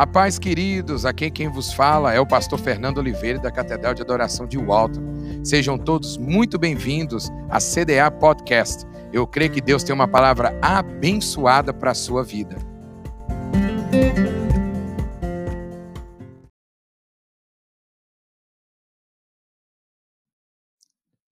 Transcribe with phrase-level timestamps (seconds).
[0.00, 4.00] A paz, queridos, aqui quem vos fala é o pastor Fernando Oliveira da Catedral de
[4.00, 5.02] Adoração de Walton.
[5.44, 8.86] Sejam todos muito bem-vindos à CDA Podcast.
[9.12, 12.56] Eu creio que Deus tem uma palavra abençoada para a sua vida.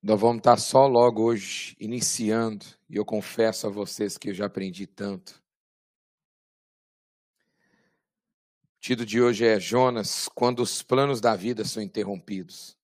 [0.02, 4.44] Nós vamos estar só logo hoje iniciando, e eu confesso a vocês que eu já
[4.44, 5.40] aprendi tanto.
[8.78, 12.78] O título de hoje é Jonas, quando os planos da vida são interrompidos.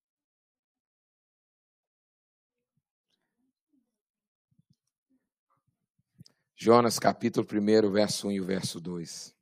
[6.57, 9.35] Jonas, capítulo 1, verso 1 e verso 2.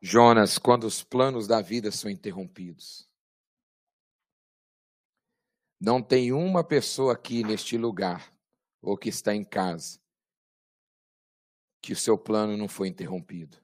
[0.00, 3.06] Jonas, quando os planos da vida são interrompidos.
[5.78, 8.37] Não tem uma pessoa aqui neste lugar
[8.80, 10.00] ou que está em casa,
[11.80, 13.62] que o seu plano não foi interrompido.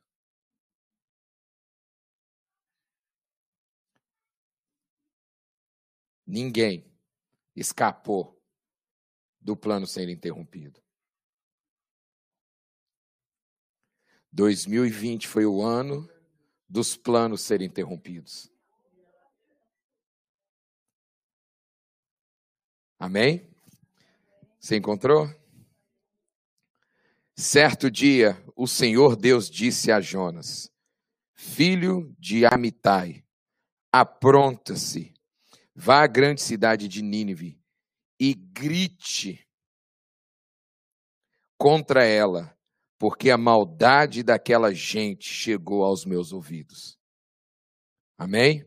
[6.27, 6.91] Ninguém
[7.55, 8.41] escapou
[9.41, 10.83] do plano ser interrompido.
[14.33, 16.09] 2020 foi o ano
[16.69, 18.51] dos planos serem interrompidos.
[22.99, 23.54] Amém?
[24.65, 25.29] Você encontrou?
[27.37, 30.73] Certo dia, o Senhor Deus disse a Jonas:
[31.35, 33.27] Filho de Amitai,
[33.93, 35.13] apronta-se,
[35.75, 37.61] vá à grande cidade de Nínive
[38.19, 39.47] e grite
[41.59, 42.59] contra ela,
[42.99, 46.99] porque a maldade daquela gente chegou aos meus ouvidos.
[48.17, 48.67] Amém?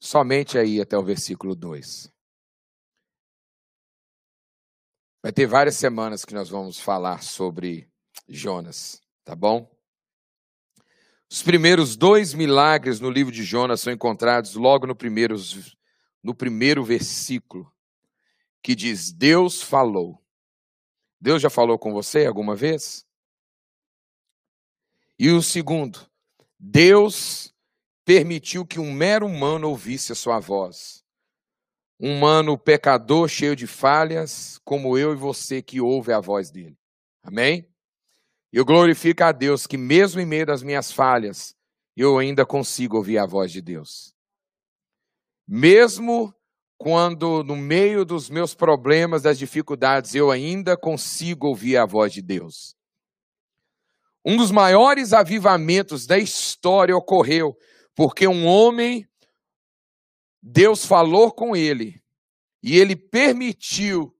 [0.00, 2.13] Somente aí até o versículo 2.
[5.24, 7.88] Vai ter várias semanas que nós vamos falar sobre
[8.28, 9.74] Jonas, tá bom?
[11.30, 15.34] Os primeiros dois milagres no livro de Jonas são encontrados logo no primeiro,
[16.22, 17.72] no primeiro versículo,
[18.62, 20.22] que diz: Deus falou.
[21.18, 23.06] Deus já falou com você alguma vez?
[25.18, 26.06] E o segundo,
[26.58, 27.50] Deus
[28.04, 31.03] permitiu que um mero humano ouvisse a sua voz
[31.98, 36.76] humano pecador, cheio de falhas, como eu e você que ouve a voz dele.
[37.22, 37.68] Amém?
[38.52, 41.54] Eu glorifico a Deus que, mesmo em meio das minhas falhas,
[41.96, 44.14] eu ainda consigo ouvir a voz de Deus.
[45.46, 46.34] Mesmo
[46.76, 52.20] quando, no meio dos meus problemas, das dificuldades, eu ainda consigo ouvir a voz de
[52.20, 52.74] Deus.
[54.24, 57.56] Um dos maiores avivamentos da história ocorreu
[57.94, 59.06] porque um homem
[60.46, 62.04] Deus falou com ele
[62.62, 64.14] e ele permitiu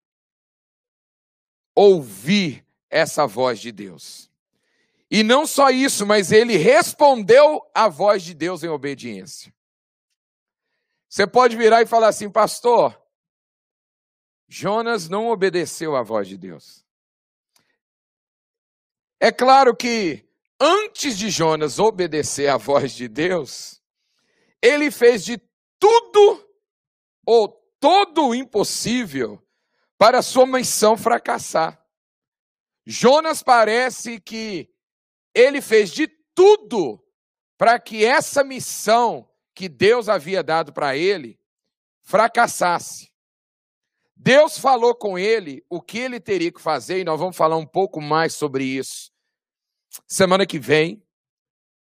[1.74, 4.30] ouvir essa voz de Deus.
[5.10, 9.54] E não só isso, mas ele respondeu à voz de Deus em obediência.
[11.10, 12.98] Você pode virar e falar assim, pastor,
[14.48, 16.86] Jonas não obedeceu à voz de Deus.
[19.20, 20.26] É claro que
[20.58, 23.82] antes de Jonas obedecer à voz de Deus,
[24.62, 25.38] ele fez de
[25.84, 26.48] tudo
[27.26, 27.46] ou
[27.78, 29.46] todo o impossível
[29.98, 31.78] para sua missão fracassar.
[32.86, 34.70] Jonas parece que
[35.34, 37.04] ele fez de tudo
[37.58, 41.38] para que essa missão que Deus havia dado para ele
[42.00, 43.12] fracassasse.
[44.16, 47.66] Deus falou com ele o que ele teria que fazer, e nós vamos falar um
[47.66, 49.12] pouco mais sobre isso.
[50.06, 51.03] Semana que vem,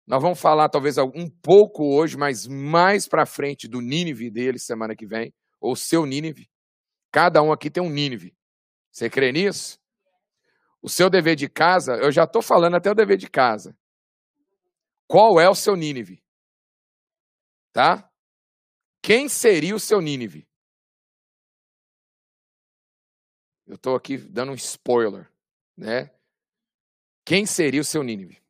[0.08, 4.96] nós vamos falar talvez um pouco hoje, mas mais para frente do Nínive dele semana
[4.96, 6.50] que vem, ou seu Nínive.
[7.12, 8.34] Cada um aqui tem um Nínive.
[8.90, 9.78] Você crê nisso?
[10.80, 13.76] O seu dever de casa, eu já estou falando até o dever de casa.
[15.06, 16.24] Qual é o seu Nínive?
[17.70, 18.10] Tá?
[19.02, 20.48] Quem seria o seu Nínive?
[23.66, 25.30] Eu estou aqui dando um spoiler,
[25.76, 26.10] né?
[27.26, 28.42] Quem seria o seu Nínive?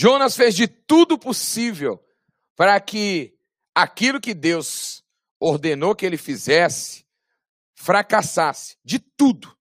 [0.00, 2.00] Jonas fez de tudo possível
[2.54, 3.36] para que
[3.74, 5.02] aquilo que Deus
[5.40, 7.04] ordenou que ele fizesse
[7.74, 9.58] fracassasse, de tudo.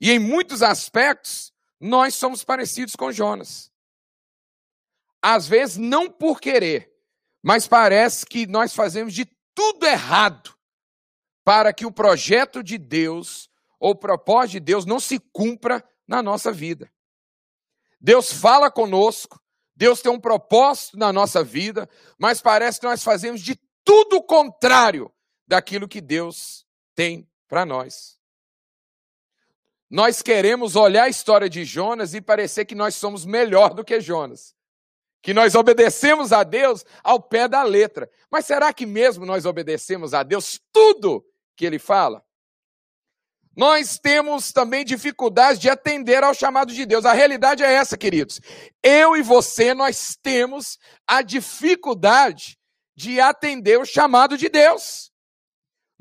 [0.00, 3.70] E em muitos aspectos, nós somos parecidos com Jonas.
[5.22, 6.92] Às vezes, não por querer,
[7.40, 10.58] mas parece que nós fazemos de tudo errado
[11.44, 13.48] para que o projeto de Deus
[13.78, 16.92] ou o propósito de Deus não se cumpra na nossa vida.
[18.00, 19.40] Deus fala conosco,
[19.74, 21.88] Deus tem um propósito na nossa vida,
[22.18, 25.12] mas parece que nós fazemos de tudo o contrário
[25.46, 28.18] daquilo que Deus tem para nós.
[29.90, 34.00] nós queremos olhar a história de Jonas e parecer que nós somos melhor do que
[34.00, 34.54] Jonas.
[35.20, 38.10] Que nós obedecemos a Deus ao pé da letra.
[38.30, 41.22] Mas será que mesmo nós obedecemos a Deus tudo
[41.54, 42.24] que ele fala?
[43.56, 47.04] Nós temos também dificuldades de atender ao chamado de Deus.
[47.04, 48.40] A realidade é essa, queridos.
[48.82, 52.58] Eu e você, nós temos a dificuldade
[52.96, 55.12] de atender o chamado de Deus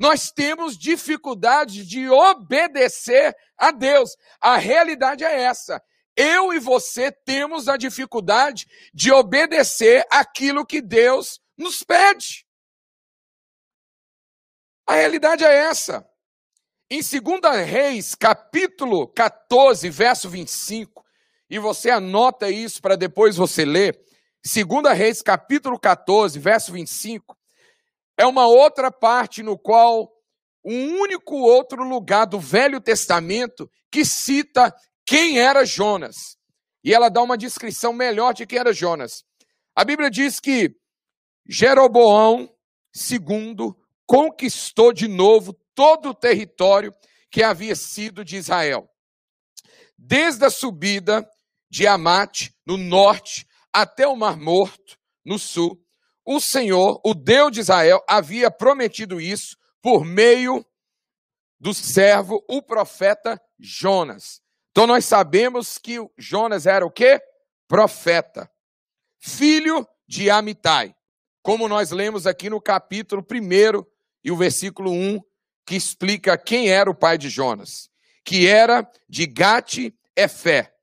[0.01, 4.17] nós temos dificuldade de obedecer a Deus.
[4.41, 5.79] A realidade é essa.
[6.15, 12.47] Eu e você temos a dificuldade de obedecer aquilo que Deus nos pede.
[14.87, 16.03] A realidade é essa.
[16.93, 21.05] Em 2 Reis, capítulo 14, verso 25,
[21.49, 23.97] e você anota isso para depois você ler.
[24.43, 27.37] 2 Reis, capítulo 14, verso 25,
[28.17, 30.11] é uma outra parte no qual
[30.65, 36.35] um único outro lugar do Velho Testamento que cita quem era Jonas.
[36.83, 39.23] E ela dá uma descrição melhor de quem era Jonas.
[39.73, 40.75] A Bíblia diz que
[41.47, 42.53] Jeroboão
[42.93, 43.73] II
[44.05, 46.93] conquistou de novo todo o território
[47.31, 48.87] que havia sido de Israel.
[49.97, 51.27] Desde a subida
[51.71, 54.95] de Amate, no norte, até o Mar Morto,
[55.25, 55.83] no sul,
[56.23, 60.63] o Senhor, o Deus de Israel, havia prometido isso por meio
[61.59, 64.39] do servo, o profeta Jonas.
[64.69, 67.19] Então nós sabemos que Jonas era o quê?
[67.67, 68.47] Profeta.
[69.19, 70.93] Filho de Amitai.
[71.41, 73.83] Como nós lemos aqui no capítulo 1
[74.23, 75.19] e o versículo 1,
[75.65, 77.89] que explica quem era o pai de Jonas,
[78.23, 80.73] que era de Gate Efé.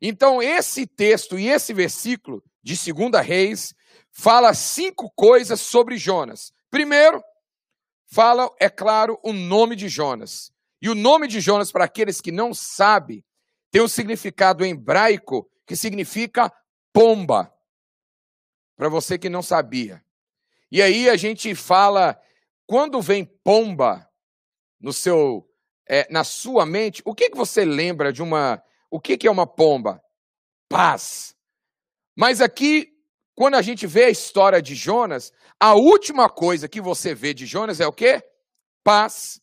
[0.00, 3.74] Então esse texto e esse versículo de 2 Reis
[4.10, 6.52] fala cinco coisas sobre Jonas.
[6.70, 7.22] Primeiro,
[8.06, 10.52] fala, é claro, o nome de Jonas.
[10.80, 13.24] E o nome de Jonas, para aqueles que não sabem,
[13.70, 16.52] tem um significado hebraico que significa
[16.92, 17.52] pomba.
[18.76, 20.02] Para você que não sabia.
[20.70, 22.20] E aí a gente fala,
[22.66, 24.07] quando vem pomba
[24.80, 25.48] no seu,
[25.88, 28.62] é, na sua mente, o que, que você lembra de uma.
[28.90, 30.02] O que, que é uma pomba?
[30.68, 31.34] Paz.
[32.16, 32.98] Mas aqui
[33.38, 37.46] quando a gente vê a história de Jonas, a última coisa que você vê de
[37.46, 38.20] Jonas é o quê?
[38.82, 39.40] Paz.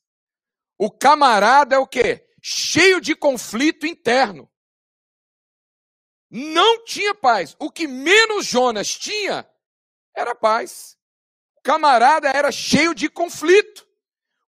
[0.77, 2.27] O camarada é o quê?
[2.41, 4.51] Cheio de conflito interno.
[6.29, 7.55] Não tinha paz.
[7.57, 9.49] O que menos Jonas tinha
[10.13, 10.97] era paz.
[11.55, 13.84] O camarada era cheio de conflito.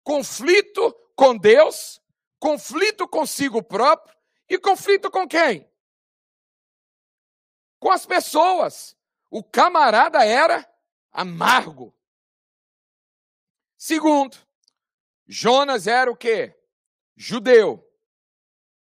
[0.06, 2.00] Conflito com Deus,
[2.38, 4.16] conflito consigo próprio
[4.48, 5.68] e conflito com quem?
[7.80, 8.96] Com as pessoas.
[9.32, 10.64] O camarada era
[11.12, 11.92] amargo.
[13.76, 14.38] Segundo,
[15.26, 16.56] Jonas era o quê?
[17.16, 17.84] Judeu.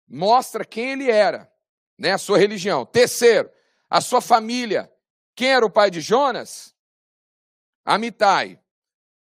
[0.07, 1.51] Mostra quem ele era,
[1.97, 2.11] né?
[2.11, 2.85] A sua religião.
[2.85, 3.51] Terceiro,
[3.89, 4.93] a sua família.
[5.33, 6.75] Quem era o pai de Jonas?
[7.83, 8.61] Amitai.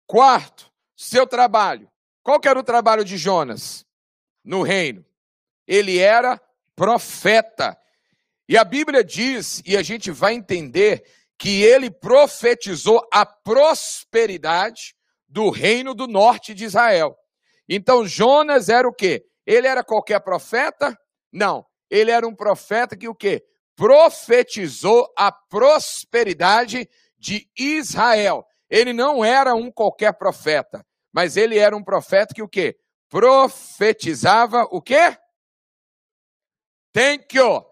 [0.06, 1.90] Quarto, seu trabalho.
[2.24, 3.84] Qual que era o trabalho de Jonas
[4.42, 5.04] no reino?
[5.66, 6.40] Ele era
[6.74, 7.78] profeta.
[8.48, 11.04] E a Bíblia diz, e a gente vai entender
[11.38, 14.94] que ele profetizou a prosperidade
[15.28, 17.14] do reino do norte de Israel.
[17.68, 19.26] Então Jonas era o quê?
[19.46, 20.98] Ele era qualquer profeta?
[21.30, 21.66] Não.
[21.90, 23.44] Ele era um profeta que o quê?
[23.76, 28.46] Profetizou a prosperidade de Israel.
[28.70, 30.84] Ele não era um qualquer profeta,
[31.14, 32.76] mas ele era um profeta que o quê?
[33.08, 35.16] Profetizava o quê?
[36.92, 37.64] Thank you.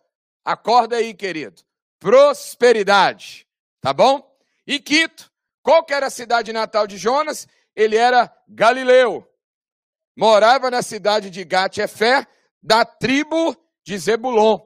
[0.45, 1.61] Acorda aí, querido.
[1.99, 3.45] Prosperidade.
[3.81, 4.25] Tá bom?
[4.65, 5.29] E quinto,
[5.61, 7.49] qual que era a cidade natal de Jonas?
[7.75, 9.29] Ele era Galileu.
[10.17, 12.25] Morava na cidade de Gat-Efé,
[12.63, 14.61] da tribo de Zebulon.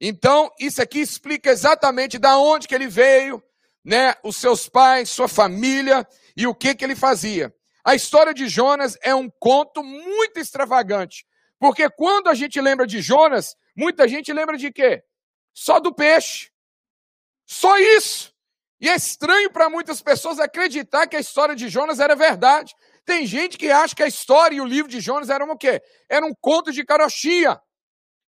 [0.00, 3.40] Então, isso aqui explica exatamente da onde que ele veio,
[3.84, 6.04] né, os seus pais, sua família
[6.36, 7.54] e o que que ele fazia.
[7.90, 11.26] A história de Jonas é um conto muito extravagante,
[11.58, 15.02] porque quando a gente lembra de Jonas, muita gente lembra de quê?
[15.52, 16.52] Só do peixe.
[17.44, 18.32] Só isso.
[18.80, 22.76] E é estranho para muitas pessoas acreditar que a história de Jonas era verdade.
[23.04, 25.82] Tem gente que acha que a história e o livro de Jonas eram o quê?
[26.08, 27.60] Era um conto de carochinha,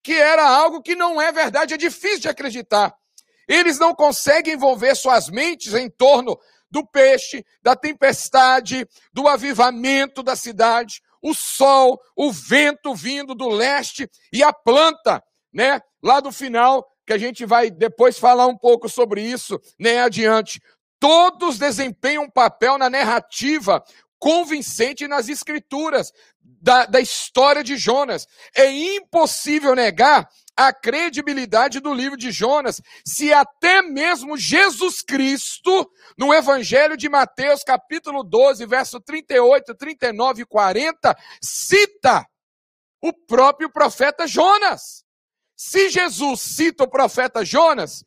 [0.04, 2.96] que era algo que não é verdade, é difícil de acreditar.
[3.48, 10.36] Eles não conseguem envolver suas mentes em torno do peixe, da tempestade, do avivamento da
[10.36, 15.82] cidade, o sol, o vento vindo do leste e a planta, né?
[16.02, 20.62] Lá do final que a gente vai depois falar um pouco sobre isso, nem adiante.
[21.00, 23.84] Todos desempenham um papel na narrativa
[24.20, 28.28] convincente nas escrituras da, da história de Jonas.
[28.56, 35.88] É impossível negar a credibilidade do livro de Jonas, se até mesmo Jesus Cristo,
[36.18, 42.26] no Evangelho de Mateus, capítulo 12, verso 38, 39 e 40, cita
[43.00, 45.06] o próprio profeta Jonas.
[45.56, 48.04] Se Jesus cita o profeta Jonas,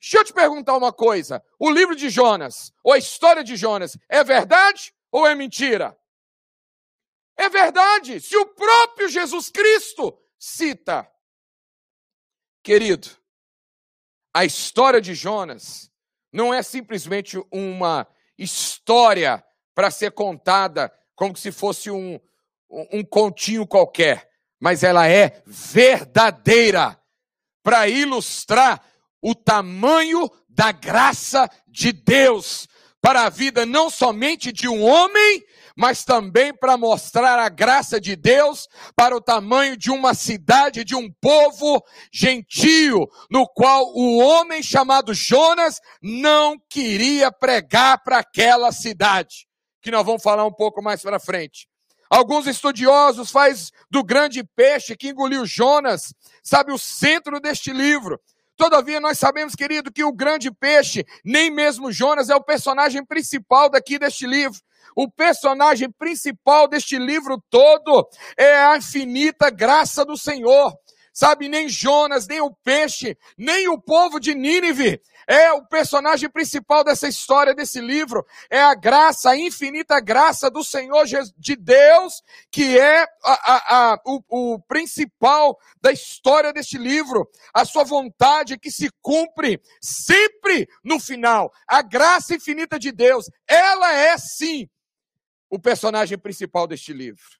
[0.00, 3.96] deixa eu te perguntar uma coisa: o livro de Jonas, ou a história de Jonas,
[4.08, 5.94] é verdade ou é mentira?
[7.36, 11.06] É verdade, se o próprio Jesus Cristo cita.
[12.62, 13.08] Querido,
[14.34, 15.90] a história de Jonas
[16.32, 18.06] não é simplesmente uma
[18.38, 22.20] história para ser contada como se fosse um,
[22.70, 27.00] um continho qualquer, mas ela é verdadeira
[27.62, 28.82] para ilustrar
[29.20, 32.68] o tamanho da graça de Deus
[33.00, 35.44] para a vida não somente de um homem,
[35.80, 40.94] mas também para mostrar a graça de Deus para o tamanho de uma cidade, de
[40.94, 41.82] um povo
[42.12, 49.48] gentio, no qual o homem chamado Jonas não queria pregar para aquela cidade,
[49.80, 51.66] que nós vamos falar um pouco mais para frente.
[52.10, 58.20] Alguns estudiosos faz do grande peixe que engoliu Jonas, sabe, o centro deste livro.
[58.54, 63.70] Todavia, nós sabemos, querido, que o grande peixe, nem mesmo Jonas, é o personagem principal
[63.70, 64.60] daqui deste livro.
[64.96, 70.72] O personagem principal deste livro todo é a infinita graça do Senhor.
[71.12, 76.82] Sabe, nem Jonas, nem o peixe, nem o povo de Nínive é o personagem principal
[76.82, 78.26] dessa história, desse livro.
[78.50, 81.04] É a graça, a infinita graça do Senhor
[81.38, 82.20] de Deus,
[82.50, 87.28] que é a, a, a, o, o principal da história deste livro.
[87.54, 91.52] A sua vontade que se cumpre sempre no final.
[91.64, 94.68] A graça infinita de Deus, ela é sim
[95.50, 97.38] o personagem principal deste livro.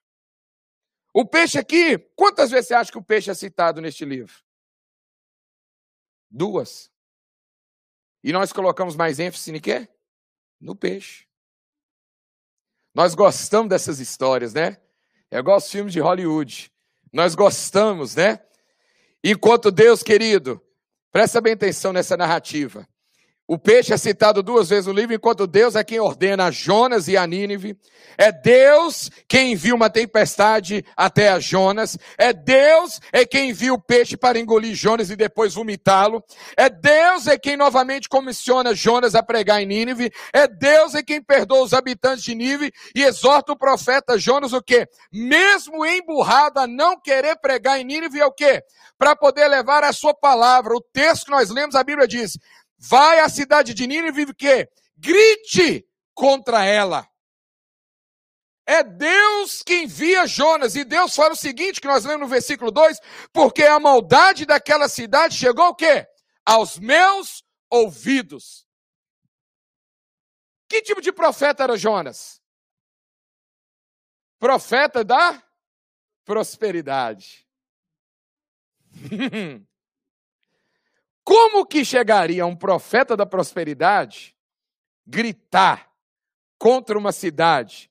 [1.15, 4.35] O peixe aqui, quantas vezes você acha que o peixe é citado neste livro?
[6.29, 6.91] Duas.
[8.23, 9.89] E nós colocamos mais ênfase em quê?
[10.61, 11.27] No peixe.
[12.95, 14.81] Nós gostamos dessas histórias, né?
[15.31, 16.73] É igual os filmes de Hollywood.
[17.13, 18.45] Nós gostamos, né?
[19.23, 20.65] Enquanto Deus, querido,
[21.11, 22.89] presta bem atenção nessa narrativa.
[23.51, 27.09] O peixe é citado duas vezes no livro, enquanto Deus é quem ordena a Jonas
[27.09, 27.77] e a Nínive.
[28.17, 31.99] É Deus quem envia uma tempestade até a Jonas.
[32.17, 36.23] É Deus é quem envia o peixe para engolir Jonas e depois vomitá-lo.
[36.57, 40.13] É Deus é quem novamente comissiona Jonas a pregar em Nínive.
[40.33, 44.63] É Deus é quem perdoa os habitantes de Nínive e exorta o profeta Jonas o
[44.63, 44.87] quê?
[45.13, 48.63] Mesmo emburrado a não querer pregar em Nínive é o quê?
[48.97, 50.73] Para poder levar a sua palavra.
[50.73, 52.39] O texto que nós lemos, a Bíblia diz:
[52.83, 57.07] Vai à cidade de Nínive e que grite contra ela.
[58.67, 62.71] É Deus que envia Jonas, e Deus fala o seguinte, que nós lemos no versículo
[62.71, 62.99] 2,
[63.33, 66.07] porque a maldade daquela cidade chegou o quê?
[66.47, 68.67] Aos meus ouvidos.
[70.67, 72.41] Que tipo de profeta era Jonas?
[74.39, 75.43] Profeta da
[76.25, 77.47] prosperidade.
[81.31, 84.35] Como que chegaria um profeta da prosperidade
[85.07, 85.89] gritar
[86.59, 87.89] contra uma cidade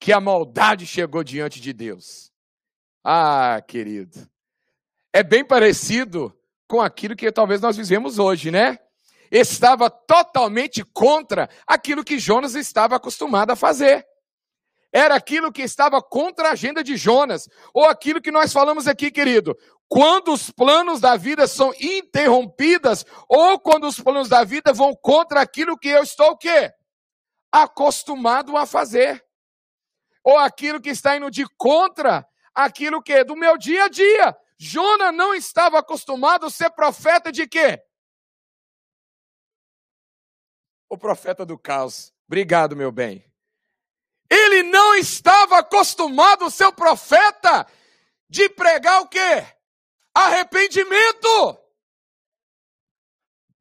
[0.00, 2.32] que a maldade chegou diante de Deus?
[3.04, 4.28] Ah, querido,
[5.12, 8.80] é bem parecido com aquilo que talvez nós vivemos hoje, né?
[9.30, 14.04] Estava totalmente contra aquilo que Jonas estava acostumado a fazer
[14.96, 19.10] era aquilo que estava contra a agenda de Jonas, ou aquilo que nós falamos aqui,
[19.10, 19.54] querido.
[19.86, 25.42] Quando os planos da vida são interrompidos, ou quando os planos da vida vão contra
[25.42, 26.72] aquilo que eu estou o quê?
[27.52, 29.22] Acostumado a fazer.
[30.24, 34.34] Ou aquilo que está indo de contra aquilo que é do meu dia a dia.
[34.58, 37.78] Jonas não estava acostumado a ser profeta de quê?
[40.88, 42.14] O profeta do caos.
[42.26, 43.30] Obrigado, meu bem.
[44.30, 47.66] Ele não estava acostumado, seu profeta,
[48.28, 49.46] de pregar o quê?
[50.14, 51.58] Arrependimento.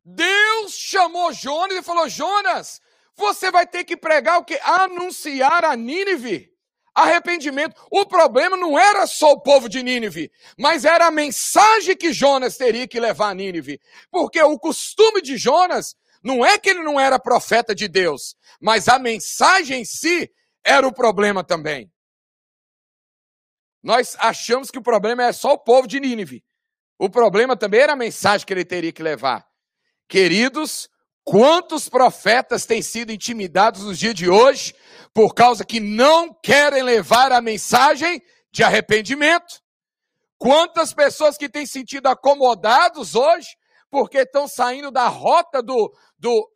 [0.04, 2.82] Deus chamou Jonas e falou: Jonas,
[3.16, 4.60] você vai ter que pregar o que?
[4.62, 6.52] Anunciar a Nínive.
[6.94, 7.76] Arrependimento.
[7.92, 12.56] O problema não era só o povo de Nínive, mas era a mensagem que Jonas
[12.56, 13.82] teria que levar a Nínive.
[14.10, 18.88] Porque o costume de Jonas não é que ele não era profeta de Deus, mas
[18.88, 20.32] a mensagem em si
[20.66, 21.92] era o problema também.
[23.84, 26.44] Nós achamos que o problema é só o povo de Nínive.
[26.98, 29.46] O problema também era a mensagem que ele teria que levar.
[30.08, 30.90] Queridos,
[31.26, 34.76] Quantos profetas têm sido intimidados nos dias de hoje
[35.12, 39.60] por causa que não querem levar a mensagem de arrependimento?
[40.38, 43.58] Quantas pessoas que têm sentido acomodados hoje
[43.96, 46.52] porque estão saindo da rota do, do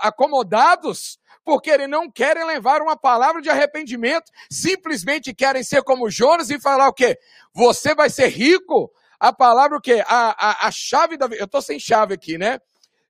[0.00, 6.48] acomodados porque eles não querem levar uma palavra de arrependimento, simplesmente querem ser como Jonas
[6.48, 7.18] e falar o quê?
[7.52, 8.90] Você vai ser rico?
[9.20, 10.02] A palavra o quê?
[10.06, 11.26] A, a, a chave da.
[11.26, 12.58] Eu estou sem chave aqui, né?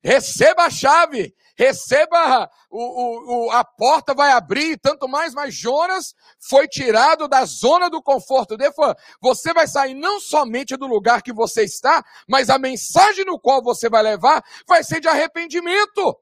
[0.03, 6.15] Receba a chave, receba o, o, a porta vai abrir, tanto mais, mas Jonas
[6.49, 8.73] foi tirado da zona do conforto dele.
[9.21, 13.61] Você vai sair não somente do lugar que você está, mas a mensagem no qual
[13.61, 16.17] você vai levar vai ser de arrependimento.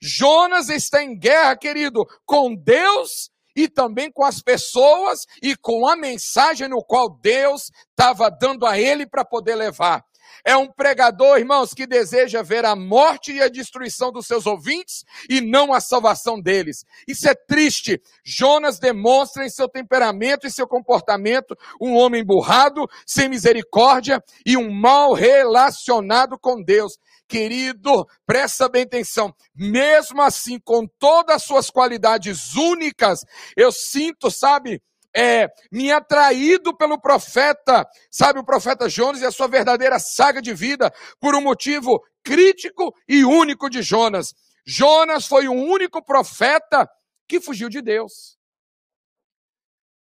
[0.00, 5.96] Jonas está em guerra, querido, com Deus e também com as pessoas e com a
[5.96, 10.04] mensagem no qual Deus estava dando a ele para poder levar.
[10.48, 15.04] É um pregador, irmãos, que deseja ver a morte e a destruição dos seus ouvintes
[15.28, 16.84] e não a salvação deles.
[17.08, 18.00] Isso é triste.
[18.24, 24.70] Jonas demonstra em seu temperamento e seu comportamento um homem burrado, sem misericórdia e um
[24.70, 26.92] mal relacionado com Deus.
[27.26, 29.34] Querido, presta bem atenção.
[29.52, 33.18] Mesmo assim, com todas as suas qualidades únicas,
[33.56, 34.80] eu sinto, sabe,
[35.16, 40.52] é, me atraído pelo profeta, sabe, o profeta Jonas e a sua verdadeira saga de
[40.52, 44.34] vida, por um motivo crítico e único de Jonas.
[44.66, 46.86] Jonas foi o único profeta
[47.28, 48.36] que fugiu de Deus.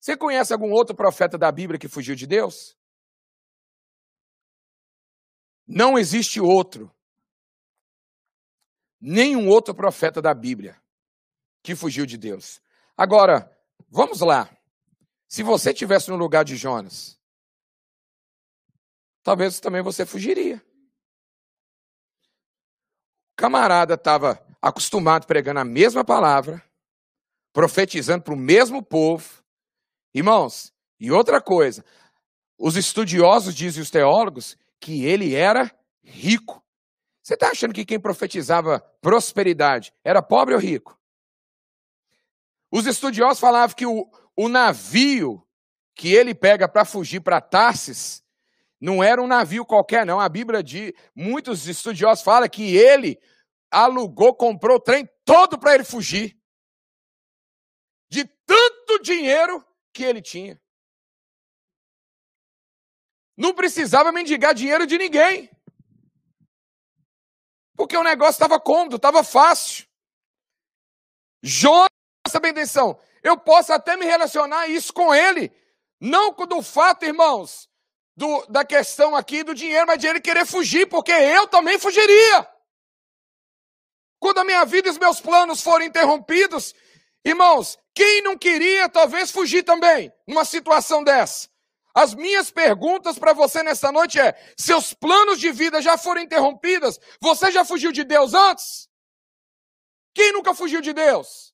[0.00, 2.76] Você conhece algum outro profeta da Bíblia que fugiu de Deus?
[5.66, 6.94] Não existe outro
[9.06, 10.80] nenhum outro profeta da Bíblia
[11.62, 12.58] que fugiu de Deus.
[12.96, 13.50] Agora,
[13.90, 14.53] vamos lá.
[15.28, 17.18] Se você estivesse no lugar de Jonas,
[19.22, 20.62] talvez também você fugiria.
[23.32, 26.62] O camarada estava acostumado pregando a mesma palavra,
[27.52, 29.42] profetizando para o mesmo povo.
[30.14, 31.84] Irmãos, e outra coisa,
[32.56, 35.70] os estudiosos dizem os teólogos que ele era
[36.02, 36.62] rico.
[37.22, 40.98] Você está achando que quem profetizava prosperidade era pobre ou rico?
[42.70, 45.46] Os estudiosos falavam que o, o navio
[45.94, 48.24] que ele pega para fugir para Tarsis
[48.80, 50.20] não era um navio qualquer, não.
[50.20, 53.18] A Bíblia diz, muitos estudiosos falam que ele
[53.70, 56.38] alugou, comprou o trem todo para ele fugir.
[58.10, 60.60] De tanto dinheiro que ele tinha.
[63.36, 65.50] Não precisava mendigar dinheiro de ninguém.
[67.76, 69.86] Porque o negócio estava cômodo, estava fácil.
[71.42, 71.88] Jonas,
[72.22, 75.50] presta bem atenção, eu posso até me relacionar isso com ele.
[75.98, 77.70] Não do fato, irmãos,
[78.14, 82.46] do, da questão aqui do dinheiro, mas de ele querer fugir, porque eu também fugiria.
[84.20, 86.74] Quando a minha vida e os meus planos forem interrompidos,
[87.24, 91.48] irmãos, quem não queria talvez fugir também numa situação dessa?
[91.94, 97.00] As minhas perguntas para você nessa noite é: seus planos de vida já foram interrompidos?
[97.20, 98.88] Você já fugiu de Deus antes?
[100.12, 101.53] Quem nunca fugiu de Deus?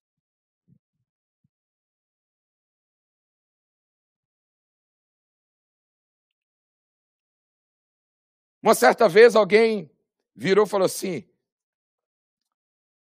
[8.63, 9.91] Uma certa vez alguém
[10.35, 11.29] virou e falou assim: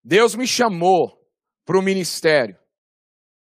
[0.02, 1.24] Deus me chamou
[1.64, 2.58] para o ministério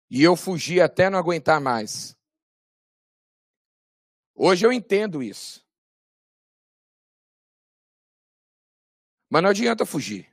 [0.10, 2.18] e eu fugi até não aguentar mais.
[4.36, 5.66] Hoje eu entendo isso.
[9.30, 10.30] Mas não adianta fugir.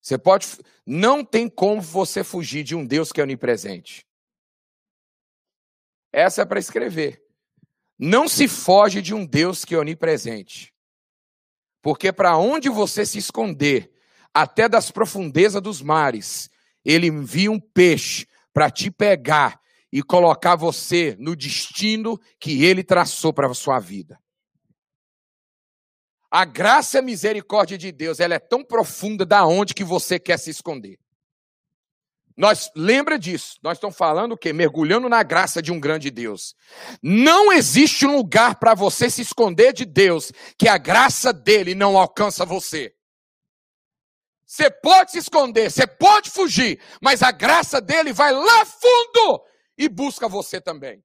[0.00, 0.46] Você pode.
[0.86, 4.06] Não tem como você fugir de um Deus que é onipresente.
[6.12, 7.23] Essa é para escrever.
[7.98, 10.72] Não se foge de um Deus que é onipresente.
[11.80, 13.92] Porque para onde você se esconder,
[14.32, 16.50] até das profundezas dos mares,
[16.84, 19.60] ele envia um peixe para te pegar
[19.92, 24.18] e colocar você no destino que ele traçou para a sua vida.
[26.30, 30.18] A graça e a misericórdia de Deus, ela é tão profunda da onde que você
[30.18, 30.98] quer se esconder.
[32.36, 33.58] Nós lembra disso.
[33.62, 34.52] Nós estamos falando o quê?
[34.52, 36.54] Mergulhando na graça de um grande Deus.
[37.02, 41.96] Não existe um lugar para você se esconder de Deus que a graça dele não
[41.96, 42.94] alcança você.
[44.44, 49.42] Você pode se esconder, você pode fugir, mas a graça dele vai lá fundo
[49.76, 51.02] e busca você também.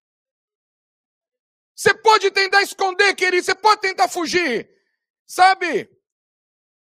[1.74, 4.70] Você pode tentar esconder, querido, você pode tentar fugir,
[5.26, 5.90] sabe?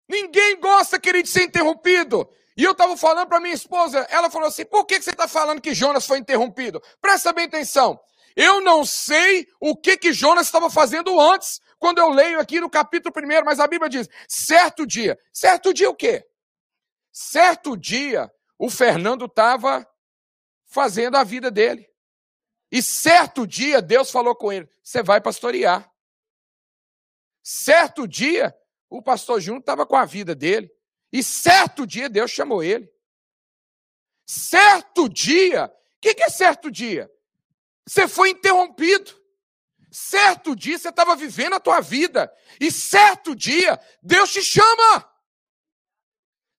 [0.07, 2.27] Ninguém gosta, querido, de ser interrompido.
[2.57, 5.27] E eu estava falando para minha esposa, ela falou assim: por que, que você está
[5.27, 6.81] falando que Jonas foi interrompido?
[6.99, 7.99] Presta bem atenção.
[8.35, 12.69] Eu não sei o que, que Jonas estava fazendo antes, quando eu leio aqui no
[12.69, 15.19] capítulo 1, mas a Bíblia diz: certo dia.
[15.31, 16.27] Certo dia o quê?
[17.11, 19.87] Certo dia, o Fernando estava
[20.65, 21.87] fazendo a vida dele.
[22.71, 25.91] E certo dia, Deus falou com ele: você vai pastorear.
[27.43, 28.53] Certo dia,
[28.89, 30.75] o pastor Júnior estava com a vida dele.
[31.17, 32.87] E certo dia, Deus chamou ele.
[34.23, 37.11] Certo dia, o que, que é certo dia?
[37.87, 39.19] Você foi interrompido.
[39.91, 42.31] Certo dia você estava vivendo a tua vida.
[42.59, 45.11] E certo dia, Deus te chama.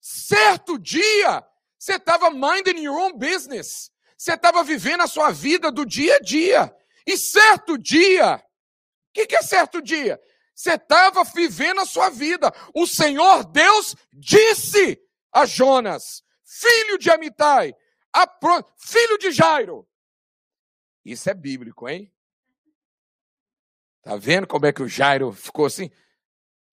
[0.00, 1.46] Certo dia,
[1.78, 3.92] você estava minding your own business.
[4.16, 6.76] Você estava vivendo a sua vida do dia a dia.
[7.06, 10.20] E certo dia, o que, que é certo dia?
[10.58, 12.52] Você estava vivendo a sua vida.
[12.74, 15.00] O Senhor Deus disse
[15.32, 17.72] a Jonas: filho de Amitai,
[18.76, 19.88] filho de Jairo.
[21.04, 22.12] Isso é bíblico, hein?
[24.02, 25.92] Tá vendo como é que o Jairo ficou assim?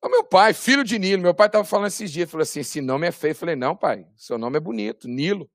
[0.02, 2.82] O meu pai, filho de Nilo, meu pai estava falando esses dias, falou assim: esse
[2.82, 3.34] nome é feio.
[3.34, 5.48] Eu falei: não, pai, seu nome é bonito, Nilo.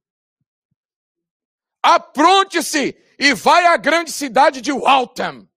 [1.82, 5.49] Apronte-se e vai à grande cidade de Waltham.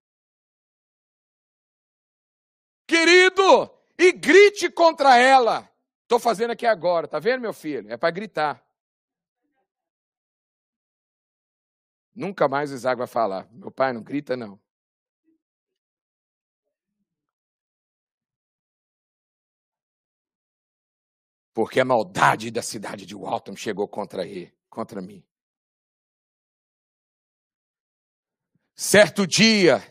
[2.86, 5.70] Querido, e grite contra ela.
[6.04, 7.92] Estou fazendo aqui agora, tá vendo, meu filho?
[7.92, 8.64] É para gritar.
[12.16, 13.48] Nunca mais o Isaac vai falar.
[13.52, 14.60] Meu pai não grita, não.
[21.54, 25.24] Porque a maldade da cidade de Walton chegou contra ele, contra mim.
[28.76, 29.82] Certo dia,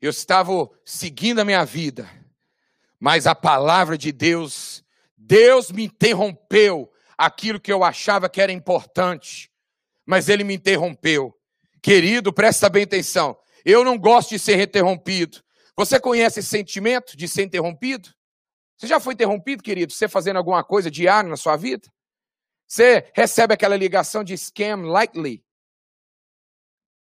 [0.00, 2.08] eu estava seguindo a minha vida,
[2.98, 4.84] mas a palavra de Deus,
[5.16, 9.50] Deus me interrompeu aquilo que eu achava que era importante,
[10.06, 11.34] mas Ele me interrompeu.
[11.82, 13.38] Querido, presta bem atenção.
[13.64, 15.42] Eu não gosto de ser interrompido.
[15.76, 18.08] Você conhece esse sentimento de ser interrompido?
[18.76, 19.92] Você já foi interrompido, querido?
[19.92, 21.88] Você fazendo alguma coisa diária na sua vida?
[22.66, 25.44] Você recebe aquela ligação de scam likely?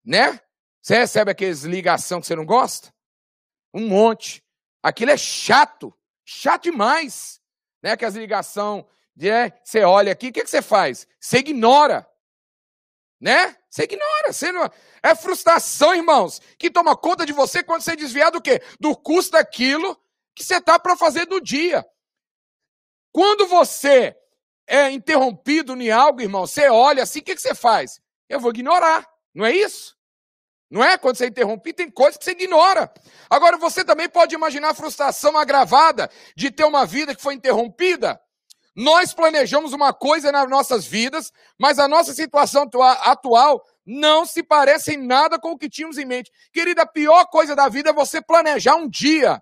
[0.05, 0.39] Né?
[0.81, 2.93] Você recebe aquelas ligação que você não gosta?
[3.73, 4.42] Um monte.
[4.83, 5.91] Aquilo é chato.
[6.23, 7.41] Chato demais.
[7.81, 7.93] Né?
[7.93, 9.51] Aquelas ligação, né?
[9.63, 11.07] você olha aqui, o que, que você faz?
[11.19, 12.07] Você ignora
[13.23, 13.55] né?
[13.69, 14.69] Você ignora, você não...
[15.01, 18.61] é frustração, irmãos, que toma conta de você quando você desviar do quê?
[18.81, 19.97] Do custo daquilo
[20.35, 21.85] que você está para fazer do dia.
[23.13, 24.13] Quando você
[24.67, 28.01] é interrompido em algo, irmão, você olha assim, o que, que você faz?
[28.27, 29.92] Eu vou ignorar, não é isso?
[30.73, 30.97] Não é?
[30.97, 32.91] Quando você é interrompido, tem coisas que você ignora.
[33.29, 38.19] Agora, você também pode imaginar a frustração agravada de ter uma vida que foi interrompida
[38.75, 42.67] nós planejamos uma coisa nas nossas vidas, mas a nossa situação
[43.01, 46.31] atual não se parece em nada com o que tínhamos em mente.
[46.51, 49.41] Querida, a pior coisa da vida é você planejar um dia.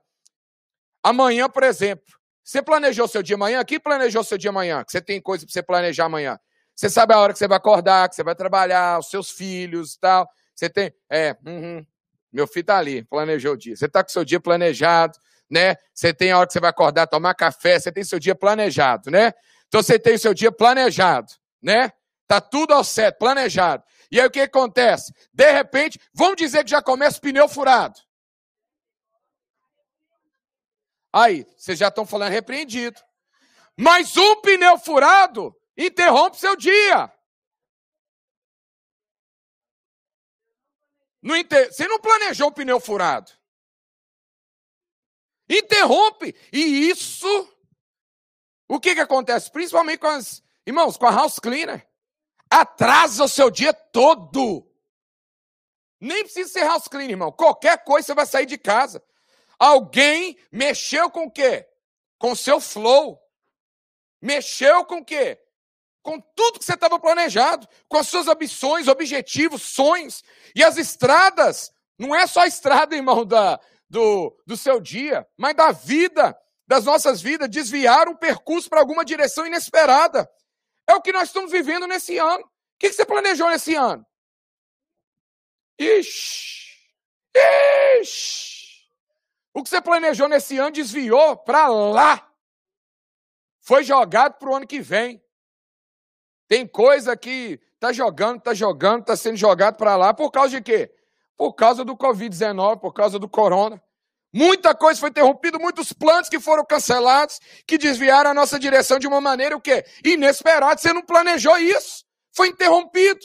[1.03, 2.05] Amanhã, por exemplo.
[2.43, 3.63] Você planejou seu dia amanhã?
[3.63, 4.83] Quem planejou seu dia amanhã?
[4.83, 6.37] Que você tem coisa para você planejar amanhã.
[6.75, 9.93] Você sabe a hora que você vai acordar, que você vai trabalhar, os seus filhos
[9.93, 10.27] e tal.
[10.61, 10.93] Você tem.
[11.09, 11.85] É, uhum,
[12.31, 13.75] meu filho está ali, planejou o dia.
[13.75, 15.17] Você está com seu dia planejado
[15.51, 15.75] né?
[15.93, 19.11] Você tem a hora que você vai acordar, tomar café, você tem seu dia planejado,
[19.11, 19.33] né?
[19.67, 21.91] Então você tem o seu dia planejado, né?
[22.25, 23.83] Tá tudo ao certo, planejado.
[24.09, 25.13] E aí o que acontece?
[25.33, 27.99] De repente, vamos dizer que já começa o pneu furado.
[31.11, 32.97] Aí, vocês já estão falando repreendido.
[33.77, 37.11] Mas um pneu furado interrompe seu dia.
[41.23, 41.71] Inter...
[41.71, 43.31] Você não planejou o pneu furado.
[45.49, 46.35] Interrompe.
[46.51, 47.27] E isso,
[48.67, 49.51] o que, que acontece?
[49.51, 51.87] Principalmente com as, irmãos, com a house cleaner.
[52.49, 54.67] Atrasa o seu dia todo.
[55.99, 57.31] Nem precisa ser house cleaner, irmão.
[57.31, 59.03] Qualquer coisa você vai sair de casa.
[59.59, 61.69] Alguém mexeu com o quê?
[62.17, 63.21] Com seu flow.
[64.21, 65.39] Mexeu com o quê?
[66.01, 70.23] Com tudo que você estava planejado, com as suas ambições, objetivos, sonhos.
[70.55, 73.59] E as estradas, não é só a estrada, irmão, da,
[73.89, 79.05] do, do seu dia, mas da vida, das nossas vidas, desviar o percurso para alguma
[79.05, 80.29] direção inesperada.
[80.87, 82.43] É o que nós estamos vivendo nesse ano.
[82.43, 84.05] O que você planejou nesse ano?
[85.79, 86.71] Ixi!
[87.99, 88.51] Ixi!
[89.53, 92.31] O que você planejou nesse ano desviou para lá.
[93.59, 95.21] Foi jogado para o ano que vem.
[96.51, 100.61] Tem coisa que está jogando, está jogando, está sendo jogado para lá por causa de
[100.61, 100.91] quê?
[101.37, 103.81] por causa do Covid-19, por causa do corona.
[104.33, 109.07] Muita coisa foi interrompida, muitos planos que foram cancelados, que desviaram a nossa direção de
[109.07, 109.83] uma maneira o quê?
[110.05, 110.77] Inesperada.
[110.77, 112.03] Você não planejou isso.
[112.31, 113.21] Foi interrompido.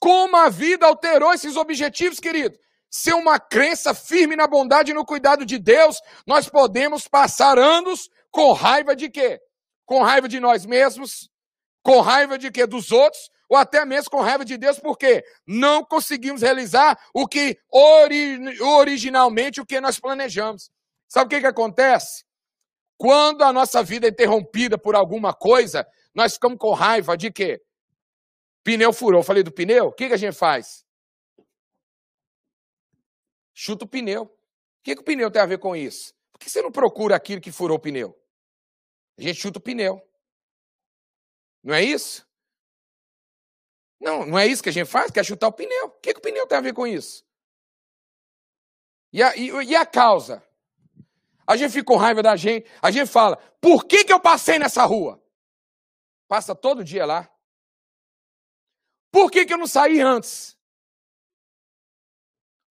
[0.00, 2.58] Como a vida alterou esses objetivos, querido?
[2.90, 8.08] ser uma crença firme na bondade e no cuidado de Deus, nós podemos passar anos
[8.30, 9.38] com raiva de quê?
[9.84, 11.28] Com raiva de nós mesmos,
[11.88, 12.66] com raiva de quê?
[12.66, 17.58] Dos outros, ou até mesmo com raiva de Deus, porque não conseguimos realizar o que
[17.72, 20.70] ori originalmente o que nós planejamos.
[21.08, 22.26] Sabe o que, que acontece?
[22.98, 27.58] Quando a nossa vida é interrompida por alguma coisa, nós ficamos com raiva de quê?
[28.62, 29.20] Pneu furou.
[29.20, 29.86] Eu falei do pneu?
[29.86, 30.84] O que, que a gente faz?
[33.54, 34.24] Chuta o pneu.
[34.24, 34.30] O
[34.82, 36.12] que, que o pneu tem a ver com isso?
[36.32, 38.14] Por que você não procura aquilo que furou o pneu?
[39.16, 40.06] A gente chuta o pneu.
[41.68, 42.26] Não é isso?
[44.00, 45.88] Não, não é isso que a gente faz, quer chutar o pneu.
[45.88, 47.26] O que, que o pneu tem a ver com isso?
[49.12, 50.42] E a, e, e a causa?
[51.46, 54.58] A gente fica com raiva da gente, a gente fala, por que, que eu passei
[54.58, 55.22] nessa rua?
[56.26, 57.30] Passa todo dia lá.
[59.10, 60.56] Por que, que eu não saí antes?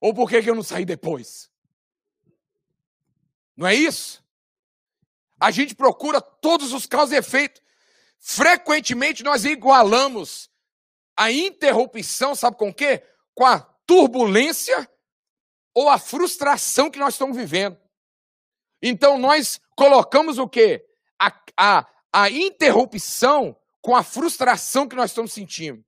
[0.01, 1.51] Ou por que, que eu não saí depois?
[3.55, 4.25] Não é isso?
[5.39, 7.66] A gente procura todos os causas e efeitos.
[8.19, 10.49] Frequentemente nós igualamos
[11.15, 13.03] a interrupção, sabe com o quê?
[13.33, 14.89] Com a turbulência
[15.73, 17.77] ou a frustração que nós estamos vivendo.
[18.81, 20.85] Então nós colocamos o quê?
[21.19, 25.83] A, a, a interrupção com a frustração que nós estamos sentindo.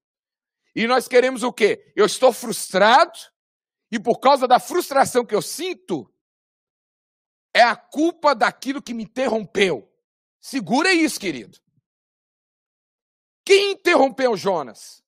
[0.75, 1.91] E nós queremos o quê?
[1.95, 3.19] Eu estou frustrado
[3.91, 6.11] e por causa da frustração que eu sinto,
[7.53, 9.91] é a culpa daquilo que me interrompeu.
[10.39, 11.57] Segura isso, querido.
[13.49, 15.03] Quem interrompeu Jonas?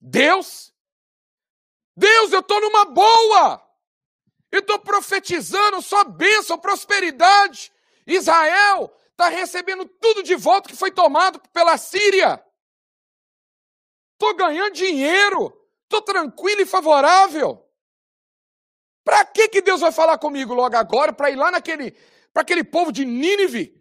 [0.00, 0.72] Deus?
[1.96, 3.68] Deus, eu estou numa boa.
[4.52, 7.72] Eu estou profetizando só bênção, prosperidade.
[8.06, 12.40] Israel está recebendo tudo de volta que foi tomado pela Síria.
[14.12, 15.52] Estou ganhando dinheiro.
[15.82, 17.68] Estou tranquilo e favorável.
[19.02, 21.12] Para que, que Deus vai falar comigo logo agora?
[21.12, 21.90] Para ir lá naquele,
[22.32, 23.76] para aquele povo de Nínive?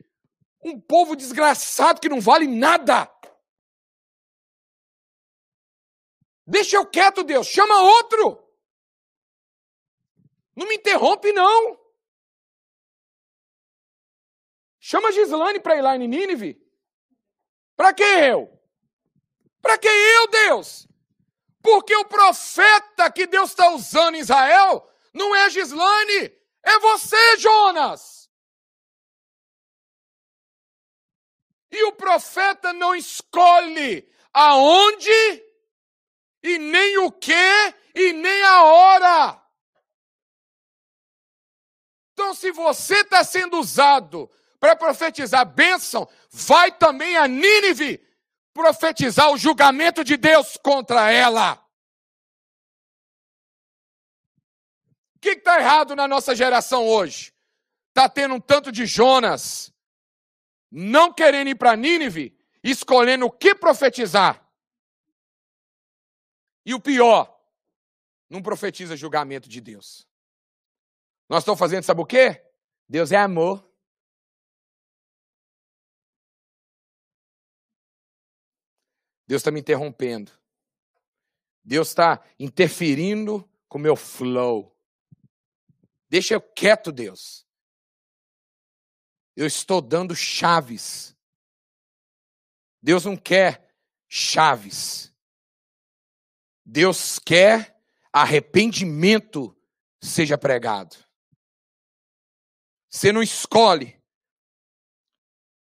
[0.63, 3.14] Um povo desgraçado que não vale nada.
[6.45, 7.47] Deixa eu quieto, Deus.
[7.47, 8.43] Chama outro.
[10.55, 11.79] Não me interrompe, não.
[14.79, 16.61] Chama Gislane para ir lá em Nínive.
[17.75, 18.55] Para que eu?
[19.61, 20.87] Para que eu, Deus?
[21.61, 26.31] Porque o profeta que Deus está usando em Israel não é Gislane,
[26.61, 28.29] é você, Jonas.
[31.71, 35.43] E o profeta não escolhe aonde,
[36.47, 37.33] e nem o que,
[37.93, 39.41] e nem a hora.
[42.13, 44.29] Então, se você está sendo usado
[44.59, 47.99] para profetizar bênção, vai também a Nínive
[48.53, 51.61] profetizar o julgamento de Deus contra ela.
[55.15, 57.33] O que está errado na nossa geração hoje?
[57.89, 59.73] Está tendo um tanto de Jonas
[60.71, 64.44] não querendo ir para Nínive, escolhendo o que profetizar.
[66.65, 67.39] E o pior,
[68.29, 70.07] não profetiza julgamento de Deus.
[71.29, 72.43] Nós estamos fazendo, sabe o quê?
[72.87, 73.63] Deus é amor.
[79.27, 80.31] Deus está me interrompendo.
[81.63, 84.75] Deus está interferindo com o meu flow.
[86.07, 87.45] Deixa eu quieto, Deus.
[89.35, 91.15] Eu estou dando chaves.
[92.81, 93.75] Deus não quer
[94.07, 95.14] chaves.
[96.65, 97.79] Deus quer
[98.11, 99.55] arrependimento
[100.01, 100.95] seja pregado.
[102.89, 104.01] Você não escolhe.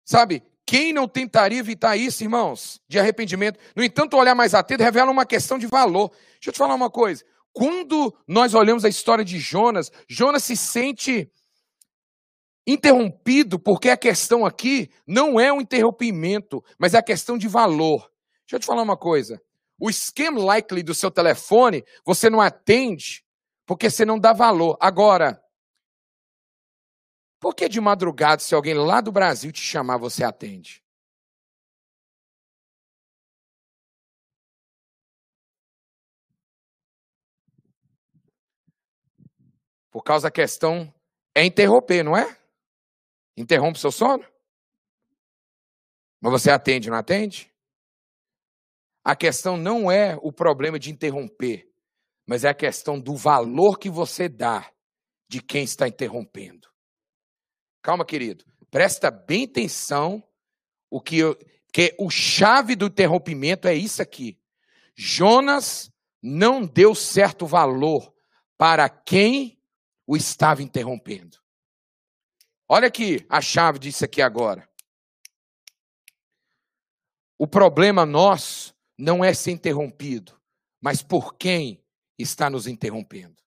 [0.04, 3.58] Sabe, quem não tentaria evitar isso, irmãos, de arrependimento?
[3.76, 6.10] No entanto, olhar mais atento revela uma questão de valor.
[6.10, 7.24] Deixa eu te falar uma coisa.
[7.52, 11.30] Quando nós olhamos a história de Jonas, Jonas se sente
[12.66, 18.10] interrompido, porque a questão aqui não é um interrompimento, mas é a questão de valor.
[18.46, 19.40] Deixa eu te falar uma coisa.
[19.80, 23.24] O scam likely do seu telefone, você não atende
[23.64, 24.76] porque você não dá valor.
[24.78, 25.42] Agora,
[27.40, 30.84] por que de madrugada, se alguém lá do Brasil te chamar, você atende?
[39.90, 40.92] Por causa da questão
[41.34, 42.38] é interromper, não é?
[43.36, 44.24] Interrompe seu sono?
[46.20, 47.49] Mas você atende, não atende?
[49.04, 51.70] A questão não é o problema de interromper,
[52.26, 54.70] mas é a questão do valor que você dá
[55.28, 56.68] de quem está interrompendo.
[57.82, 58.44] Calma, querido.
[58.70, 60.22] Presta bem atenção
[60.90, 61.36] o que eu,
[61.72, 64.38] que o chave do interrompimento é isso aqui.
[64.94, 65.90] Jonas
[66.22, 68.14] não deu certo valor
[68.58, 69.58] para quem
[70.06, 71.38] o estava interrompendo.
[72.68, 74.68] Olha aqui a chave disso aqui agora.
[77.38, 80.38] O problema nosso não é ser interrompido,
[80.78, 81.82] mas por quem
[82.18, 83.42] está nos interrompendo.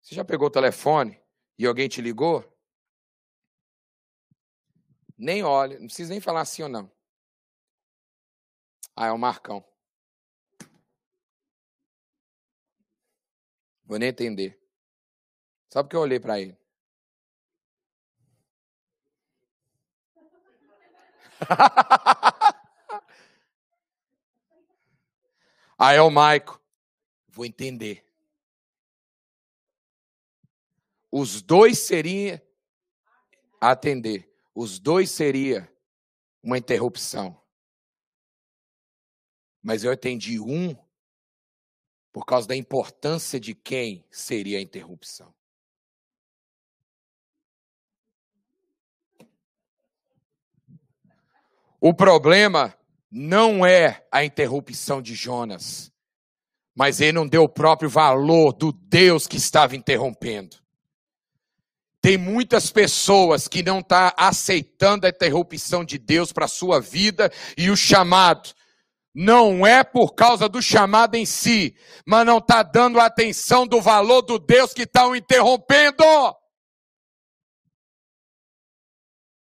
[0.00, 1.20] Você já pegou o telefone
[1.58, 2.48] e alguém te ligou?
[5.18, 6.90] Nem olha, não precisa nem falar sim ou não.
[8.94, 9.64] Ah, é o Marcão.
[13.84, 14.60] Vou nem entender.
[15.68, 16.63] Sabe que eu olhei para ele?
[25.78, 26.60] Ah, é o Maico.
[27.28, 28.04] Vou entender.
[31.10, 32.40] Os dois seriam
[33.60, 34.28] atender.
[34.54, 35.72] Os dois seria
[36.42, 37.40] uma interrupção.
[39.62, 40.76] Mas eu atendi um
[42.12, 45.34] por causa da importância de quem seria a interrupção.
[51.86, 52.74] O problema
[53.12, 55.92] não é a interrupção de Jonas,
[56.74, 60.56] mas ele não deu o próprio valor do Deus que estava interrompendo.
[62.00, 66.80] Tem muitas pessoas que não estão tá aceitando a interrupção de Deus para a sua
[66.80, 68.48] vida e o chamado
[69.14, 74.22] não é por causa do chamado em si, mas não está dando atenção do valor
[74.22, 76.02] do Deus que está o interrompendo.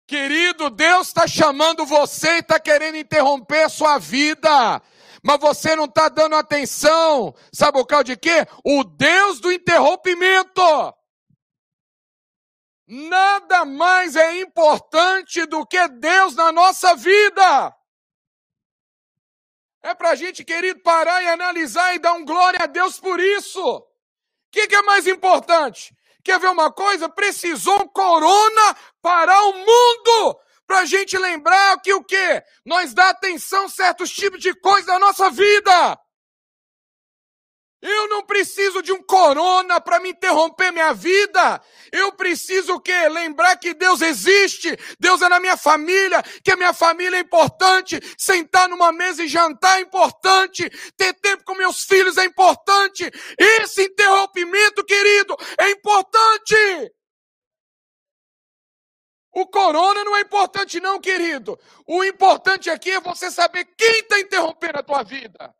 [0.07, 4.81] Querido, Deus está chamando você e está querendo interromper a sua vida,
[5.21, 7.35] mas você não está dando atenção.
[7.53, 8.47] Sabe o causa de quê?
[8.63, 10.95] O Deus do interrompimento.
[12.87, 17.75] Nada mais é importante do que Deus na nossa vida.
[19.83, 23.19] É para a gente, querido, parar e analisar e dar um glória a Deus por
[23.19, 23.61] isso.
[23.61, 23.85] O
[24.51, 25.93] que, que é mais importante?
[26.27, 27.07] Quer ver uma coisa?
[27.07, 30.37] Precisou um corona parar o mundo
[30.67, 32.43] para a gente lembrar que o quê?
[32.65, 35.97] Nós dá atenção a certos tipos de coisas da nossa vida.
[37.79, 41.61] Eu não preciso de um corona para me interromper minha vida.
[41.91, 43.07] Eu preciso o quê?
[43.07, 47.99] Lembrar que Deus existe, Deus é na minha família, que a minha família é importante,
[48.17, 53.11] sentar numa mesa e jantar é importante, ter tempo com meus filhos é importante.
[53.37, 56.55] Esse interrompimento, querido, é importante.
[59.31, 61.59] O corona não é importante, não, querido.
[61.85, 65.53] O importante aqui é você saber quem está interrompendo a tua vida.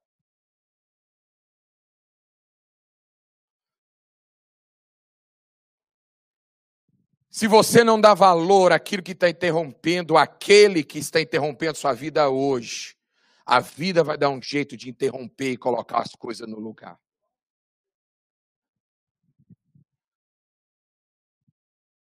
[7.37, 12.27] Se você não dá valor àquilo que está interrompendo, aquele que está interrompendo sua vida
[12.31, 12.97] hoje,
[13.45, 16.99] a vida vai dar um jeito de interromper e colocar as coisas no lugar.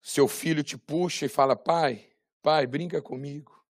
[0.01, 2.09] Seu filho te puxa e fala: Pai,
[2.41, 3.63] pai, brinca comigo.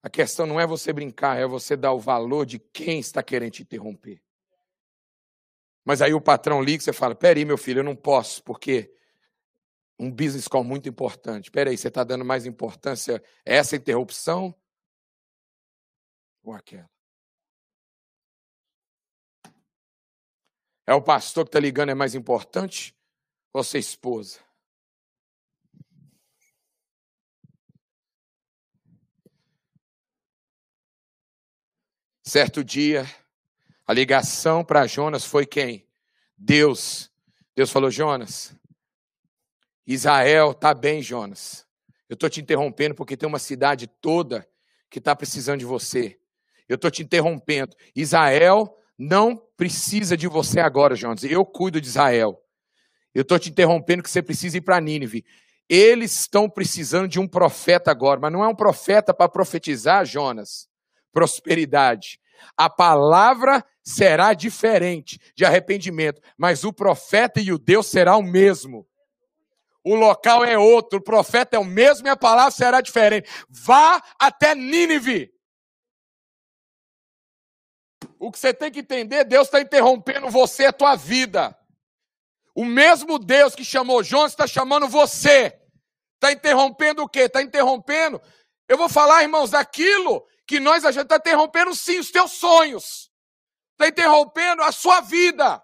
[0.00, 3.50] A questão não é você brincar, é você dar o valor de quem está querendo
[3.50, 4.22] te interromper.
[5.84, 8.94] Mas aí o patrão liga e você fala: peraí, meu filho, eu não posso, porque
[9.98, 11.50] um business call muito importante.
[11.50, 14.54] Peraí, você está dando mais importância a essa interrupção
[16.42, 16.88] ou aquela?
[20.86, 22.96] É o pastor que está ligando é mais importante
[23.52, 24.40] ou sua esposa?
[32.24, 33.04] Certo dia,
[33.90, 35.84] a ligação para Jonas foi quem?
[36.38, 37.10] Deus.
[37.56, 38.54] Deus falou: Jonas,
[39.84, 41.66] Israel está bem, Jonas.
[42.08, 44.48] Eu estou te interrompendo porque tem uma cidade toda
[44.88, 46.20] que está precisando de você.
[46.68, 47.76] Eu estou te interrompendo.
[47.92, 51.24] Israel não precisa de você agora, Jonas.
[51.24, 52.40] Eu cuido de Israel.
[53.12, 55.24] Eu estou te interrompendo que você precisa ir para Nínive.
[55.68, 60.68] Eles estão precisando de um profeta agora, mas não é um profeta para profetizar, Jonas,
[61.12, 62.20] prosperidade.
[62.56, 68.86] A palavra será diferente de arrependimento, mas o profeta e o Deus será o mesmo.
[69.82, 73.28] O local é outro, o profeta é o mesmo e a palavra será diferente.
[73.48, 75.32] Vá até Nínive.
[78.18, 81.56] O que você tem que entender, Deus está interrompendo você, a tua vida.
[82.54, 85.58] O mesmo Deus que chamou Jonas está chamando você.
[86.16, 87.20] Está interrompendo o quê?
[87.20, 88.20] Está interrompendo.
[88.68, 93.08] Eu vou falar, irmãos, daquilo que nós a gente está interrompendo sim os teus sonhos
[93.74, 95.62] está interrompendo a sua vida.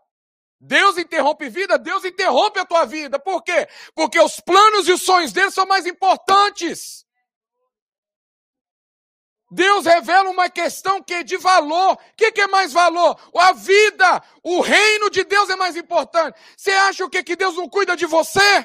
[0.61, 3.19] Deus interrompe vida, Deus interrompe a tua vida.
[3.19, 3.67] Por quê?
[3.97, 7.05] Porque os planos e os sonhos dele são mais importantes.
[9.51, 11.95] Deus revela uma questão que é de valor.
[11.95, 13.21] O que, que, é mais valor?
[13.37, 16.39] A vida, o reino de Deus é mais importante.
[16.57, 18.65] Você acha o que que Deus não cuida de você?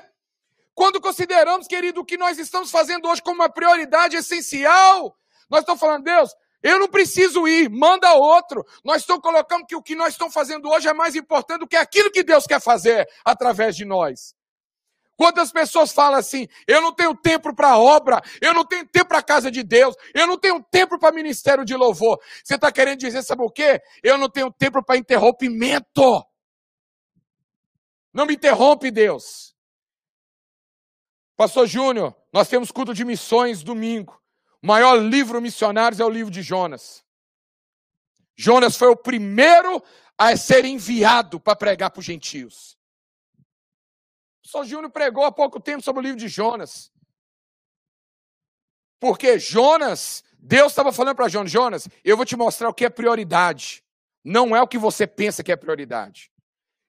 [0.76, 5.18] Quando consideramos, querido, o que nós estamos fazendo hoje como uma prioridade essencial,
[5.52, 6.32] nós estamos falando, Deus,
[6.64, 8.64] eu não preciso ir, manda outro.
[8.86, 11.76] Nós estamos colocando que o que nós estamos fazendo hoje é mais importante do que
[11.76, 14.34] aquilo que Deus quer fazer através de nós.
[15.18, 19.20] Quantas pessoas falam assim: eu não tenho tempo para obra, eu não tenho tempo para
[19.20, 22.20] a casa de Deus, eu não tenho tempo para ministério de louvor.
[22.44, 23.82] Você está querendo dizer, sabe o quê?
[24.02, 26.26] Eu não tenho tempo para interrompimento.
[28.14, 29.56] Não me interrompe, Deus.
[31.36, 34.21] Pastor Júnior, nós temos culto de missões domingo.
[34.64, 37.04] O maior livro missionários é o livro de Jonas.
[38.36, 39.84] Jonas foi o primeiro
[40.18, 42.78] a ser enviado para pregar para os gentios.
[44.46, 46.92] São Júnior pregou há pouco tempo sobre o livro de Jonas.
[49.00, 52.90] Porque Jonas, Deus estava falando para Jonas: Jonas, eu vou te mostrar o que é
[52.90, 53.84] prioridade.
[54.24, 56.32] Não é o que você pensa que é prioridade.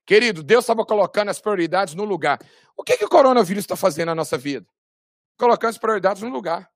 [0.04, 2.38] Querido, Deus estava colocando as prioridades no lugar.
[2.76, 4.66] O que, que o coronavírus está fazendo na nossa vida?
[5.38, 6.71] Colocando as prioridades no lugar.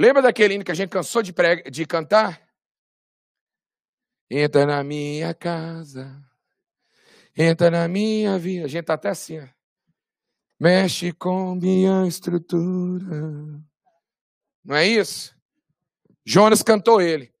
[0.00, 2.40] Lembra daquele hino que a gente cansou de, prega, de cantar?
[4.30, 6.30] Entra na minha casa
[7.36, 8.64] entra na minha vida.
[8.66, 9.46] A gente está até assim, ó.
[10.58, 13.62] mexe com minha estrutura.
[14.64, 15.34] Não é isso?
[16.24, 17.32] Jonas cantou ele.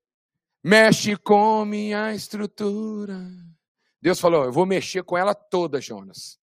[0.62, 3.18] Mexe com minha estrutura.
[4.00, 6.38] Deus falou: Eu vou mexer com ela toda, Jonas.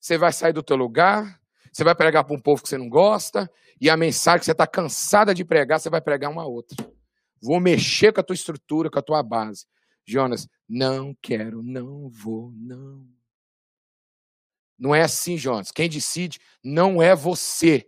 [0.00, 1.37] Você vai sair do teu lugar,
[1.72, 3.50] você vai pregar para um povo que você não gosta,
[3.80, 6.76] e a mensagem que você está cansada de pregar, você vai pregar uma outra.
[7.40, 9.66] Vou mexer com a tua estrutura, com a tua base.
[10.04, 13.06] Jonas, não quero, não vou, não.
[14.78, 15.70] Não é assim, Jonas.
[15.70, 17.86] Quem decide não é você.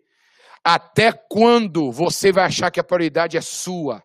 [0.63, 4.03] Até quando você vai achar que a prioridade é sua?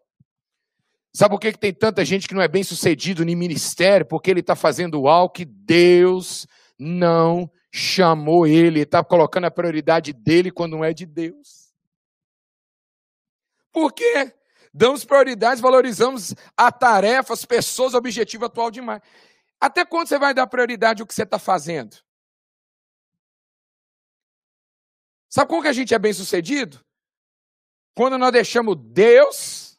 [1.13, 4.05] Sabe por que, que tem tanta gente que não é bem sucedido no ministério?
[4.05, 6.45] Porque ele está fazendo algo que Deus
[6.77, 8.81] não chamou ele.
[8.81, 11.73] Está colocando a prioridade dele quando não é de Deus.
[13.71, 14.33] Por quê?
[14.73, 19.01] Damos prioridades, valorizamos a tarefa, as pessoas, o objetivo atual demais.
[19.59, 21.97] Até quando você vai dar prioridade ao que você está fazendo?
[25.29, 26.83] Sabe como que a gente é bem sucedido?
[27.93, 29.77] Quando nós deixamos Deus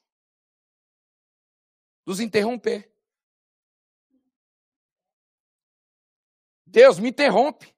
[2.06, 2.90] nos interromper.
[6.66, 7.75] Deus me interrompe.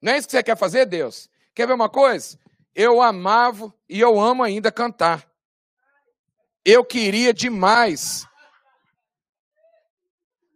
[0.00, 1.28] Não é isso que você quer fazer, Deus?
[1.54, 2.38] Quer ver uma coisa?
[2.74, 5.28] Eu amava e eu amo ainda cantar.
[6.64, 8.26] Eu queria demais.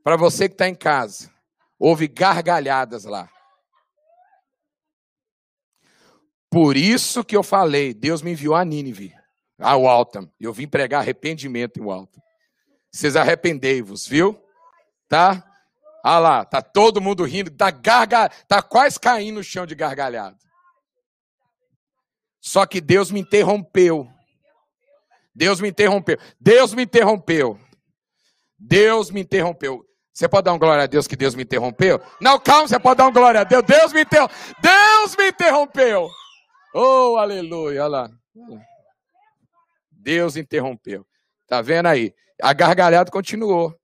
[0.02, 1.32] Para você que está em casa,
[1.78, 3.28] houve gargalhadas lá.
[6.50, 9.12] Por isso que eu falei, Deus me enviou a Nínive,
[9.58, 10.30] ao Altam.
[10.38, 12.22] Eu vim pregar arrependimento em Altam.
[12.92, 14.40] Vocês arrependei-vos, viu?
[15.08, 15.44] Tá?
[16.06, 20.36] Ah lá, tá todo mundo rindo, tá garga, tá quase caindo no chão de gargalhada.
[22.40, 24.06] Só que Deus me interrompeu
[25.34, 26.16] Deus me interrompeu.
[26.40, 27.58] Deus me interrompeu.
[28.58, 29.84] Deus me interrompeu.
[30.12, 32.00] Você pode dar um glória a Deus que Deus me interrompeu?
[32.20, 33.64] Não, calma, você pode dar um glória a Deus.
[33.64, 34.36] Deus me interrompeu.
[34.62, 36.08] Deus me interrompeu.
[36.72, 37.82] Oh, aleluia.
[37.82, 38.10] Olha lá.
[39.90, 41.04] Deus interrompeu.
[41.48, 42.14] Tá vendo aí?
[42.40, 43.74] A gargalhada continuou.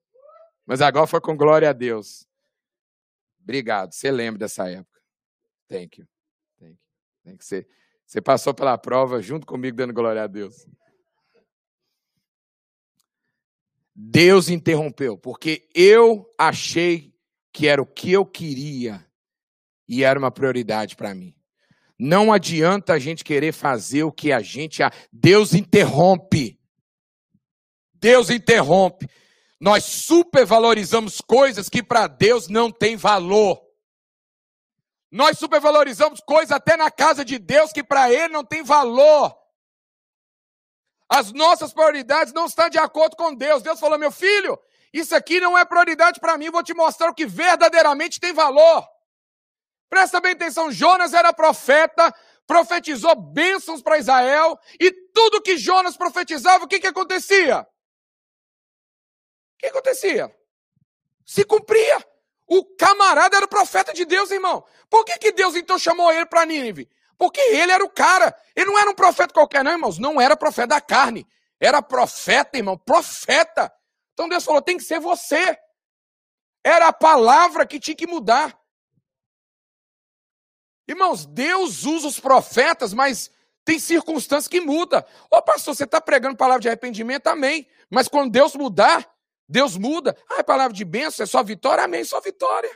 [0.71, 2.25] Mas agora foi com glória a Deus.
[3.43, 3.93] Obrigado.
[3.93, 5.01] Você lembra dessa época.
[5.67, 6.07] Thank you.
[6.61, 6.79] Thank you.
[7.25, 7.67] Tem que ser.
[8.07, 10.65] Você passou pela prova junto comigo dando glória a Deus.
[13.93, 17.13] Deus interrompeu, porque eu achei
[17.53, 19.05] que era o que eu queria
[19.89, 21.35] e era uma prioridade para mim.
[21.99, 24.83] Não adianta a gente querer fazer o que a gente.
[25.13, 26.61] Deus interrompe.
[27.93, 29.09] Deus interrompe.
[29.61, 33.61] Nós supervalorizamos coisas que para Deus não tem valor.
[35.11, 39.37] Nós supervalorizamos coisas até na casa de Deus que para Ele não tem valor.
[41.09, 43.63] As nossas prioridades não estão de acordo com Deus.
[43.63, 44.59] Deus falou: meu filho,
[44.93, 48.89] isso aqui não é prioridade para mim, vou te mostrar o que verdadeiramente tem valor.
[49.91, 52.15] Presta bem atenção: Jonas era profeta,
[52.47, 57.67] profetizou bênçãos para Israel, e tudo que Jonas profetizava, o que, que acontecia?
[59.61, 60.35] Que acontecia?
[61.25, 62.03] Se cumpria.
[62.47, 64.65] O camarada era o profeta de Deus, irmão.
[64.89, 66.91] Por que, que Deus então chamou ele para Nínive?
[67.19, 68.35] Porque ele era o cara.
[68.57, 69.99] Ele não era um profeta qualquer, não, irmãos.
[69.99, 71.29] Não era profeta da carne.
[71.61, 72.79] Era profeta, irmão.
[72.79, 73.71] Profeta.
[74.15, 75.59] Então Deus falou: tem que ser você.
[76.65, 78.59] Era a palavra que tinha que mudar.
[80.89, 83.31] Irmãos, Deus usa os profetas, mas
[83.65, 85.05] Tem circunstâncias que mudam.
[85.31, 87.27] Ô pastor, você está pregando palavra de arrependimento?
[87.29, 87.69] Amém.
[87.91, 89.09] Mas quando Deus mudar,
[89.51, 90.17] Deus muda.
[90.31, 91.85] Ah, é palavra de bênção, é só vitória?
[91.85, 92.71] Amém, só vitória.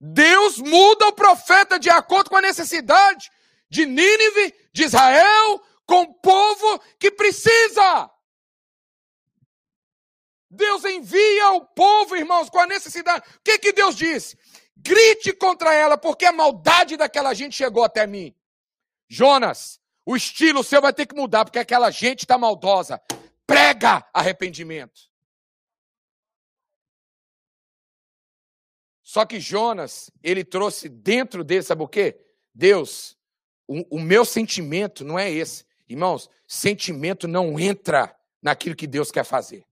[0.00, 3.30] Deus muda o profeta de acordo com a necessidade
[3.68, 8.10] de Nínive, de Israel, com o povo que precisa.
[10.50, 13.26] Deus envia o povo, irmãos, com a necessidade.
[13.36, 14.34] O que, que Deus diz?
[14.74, 18.34] Grite contra ela, porque a maldade daquela gente chegou até mim.
[19.06, 23.02] Jonas, o estilo seu vai ter que mudar, porque aquela gente está maldosa.
[23.46, 25.12] Prega arrependimento.
[29.02, 32.18] Só que Jonas, ele trouxe dentro dele, sabe o quê?
[32.54, 33.16] Deus,
[33.66, 35.64] o, o meu sentimento não é esse.
[35.88, 39.64] Irmãos, sentimento não entra naquilo que Deus quer fazer.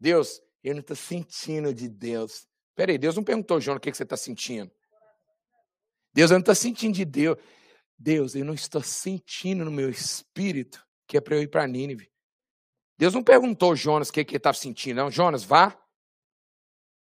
[0.00, 2.48] Deus, eu não estou sentindo de Deus.
[2.74, 4.70] Peraí, Deus não perguntou, Jonas, o que, que você está sentindo.
[6.12, 7.36] Deus, eu não estou sentindo de Deus.
[7.98, 12.10] Deus, eu não estou sentindo no meu espírito que é para eu ir para Nínive.
[12.98, 14.96] Deus não perguntou, Jonas, o que, que ele estava sentindo.
[14.96, 15.78] Não, Jonas, vá.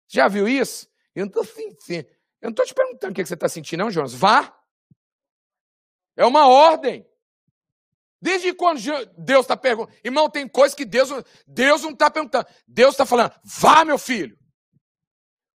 [0.08, 0.88] Já viu isso?
[1.16, 4.14] Eu não estou te perguntando o que, que você está sentindo, não, Jonas.
[4.14, 4.56] Vá.
[6.16, 7.08] É uma ordem.
[8.22, 8.80] Desde quando
[9.18, 9.98] Deus está perguntando.
[10.04, 11.10] Irmão, tem coisas que Deus,
[11.48, 12.48] Deus não está perguntando.
[12.68, 14.38] Deus está falando, vá, meu filho.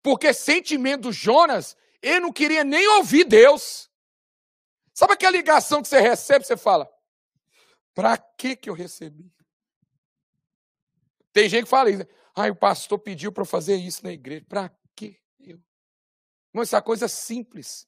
[0.03, 3.89] Porque sentimento do Jonas, ele não queria nem ouvir Deus.
[4.93, 6.89] Sabe aquela ligação que você recebe, você fala,
[7.93, 9.31] para que que eu recebi?
[11.33, 12.05] Tem gente que fala isso.
[12.35, 14.45] Ai, o pastor pediu para fazer isso na igreja.
[14.47, 15.59] Para que eu?
[16.49, 17.87] Irmão, isso é coisa simples.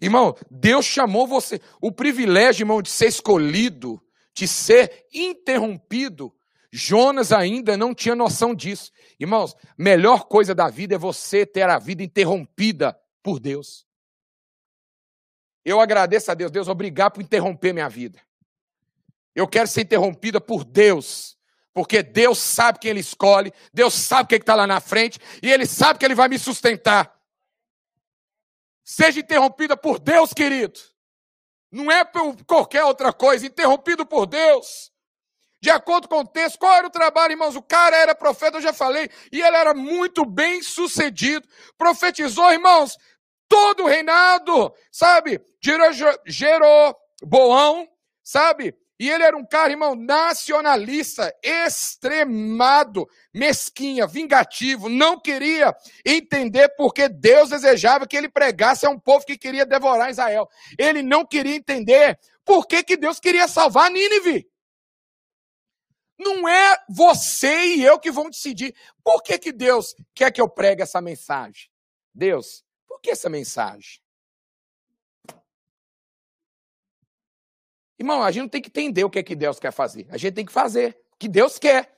[0.00, 1.60] Irmão, Deus chamou você.
[1.80, 4.02] O privilégio, irmão, de ser escolhido,
[4.34, 6.34] de ser interrompido.
[6.72, 8.90] Jonas ainda não tinha noção disso.
[9.18, 13.83] Irmãos, melhor coisa da vida é você ter a vida interrompida por Deus.
[15.64, 16.50] Eu agradeço a Deus.
[16.50, 18.20] Deus, obrigado por interromper minha vida.
[19.34, 21.36] Eu quero ser interrompida por Deus.
[21.72, 25.50] Porque Deus sabe quem Ele escolhe, Deus sabe o que está lá na frente, e
[25.50, 27.12] Ele sabe que Ele vai me sustentar
[28.84, 30.78] seja interrompida por Deus, querido.
[31.72, 34.92] Não é por qualquer outra coisa, interrompido por Deus.
[35.60, 37.56] De acordo com o texto, qual era o trabalho, irmãos?
[37.56, 41.48] O cara era profeta, eu já falei, e ele era muito bem sucedido.
[41.78, 42.98] Profetizou, irmãos,
[43.48, 45.40] todo o reinado, sabe?
[45.60, 45.90] Gerou,
[46.26, 47.88] gerou Boão,
[48.22, 48.74] sabe?
[48.98, 55.74] E ele era um cara, irmão, nacionalista, extremado, mesquinha, vingativo, não queria
[56.06, 60.48] entender porque Deus desejava que ele pregasse a um povo que queria devorar Israel.
[60.78, 64.48] Ele não queria entender por que, que Deus queria salvar Nínive.
[66.16, 70.48] Não é você e eu que vão decidir por que, que Deus quer que eu
[70.48, 71.68] pregue essa mensagem.
[72.14, 72.64] Deus,
[73.04, 74.00] que essa mensagem?
[77.98, 80.06] Irmão, a gente não tem que entender o que é que Deus quer fazer.
[80.10, 81.94] A gente tem que fazer o que Deus quer.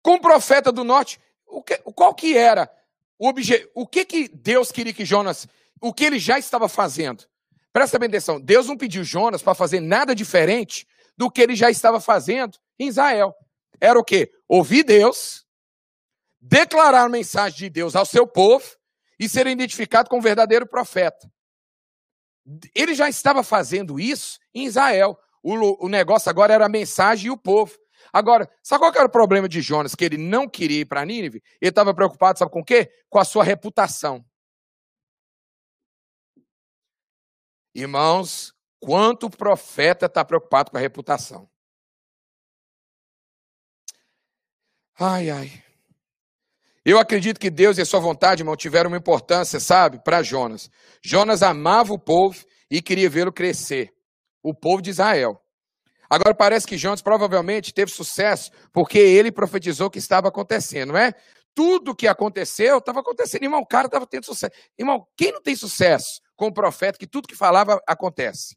[0.00, 2.70] Com o profeta do norte, o que, qual que era
[3.18, 3.68] o objeto?
[3.74, 5.48] O que que Deus queria que Jonas,
[5.80, 7.24] o que ele já estava fazendo?
[7.72, 10.86] Presta bem atenção, Deus não pediu Jonas para fazer nada diferente
[11.16, 13.34] do que ele já estava fazendo em Israel.
[13.80, 14.32] Era o quê?
[14.46, 15.44] Ouvir Deus,
[16.40, 18.64] declarar a mensagem de Deus ao seu povo
[19.18, 21.30] e ser identificado como verdadeiro profeta.
[22.74, 25.18] Ele já estava fazendo isso em Israel.
[25.42, 27.76] O, o negócio agora era a mensagem e o povo.
[28.12, 29.94] Agora, sabe qual era o problema de Jonas?
[29.94, 31.42] Que ele não queria ir para Nínive?
[31.60, 32.92] Ele estava preocupado, sabe com o quê?
[33.08, 34.24] Com a sua reputação.
[37.74, 41.50] Irmãos, quanto profeta está preocupado com a reputação?
[44.98, 45.64] Ai, ai.
[46.84, 50.70] Eu acredito que Deus e a sua vontade, irmão, tiveram uma importância, sabe, para Jonas.
[51.02, 53.90] Jonas amava o povo e queria vê-lo crescer.
[54.42, 55.40] O povo de Israel.
[56.10, 61.14] Agora parece que Jonas provavelmente teve sucesso porque ele profetizou que estava acontecendo, não é?
[61.54, 63.44] Tudo que aconteceu estava acontecendo.
[63.44, 64.52] Irmão, o cara estava tendo sucesso.
[64.78, 68.56] Irmão, quem não tem sucesso com o profeta que tudo que falava acontece?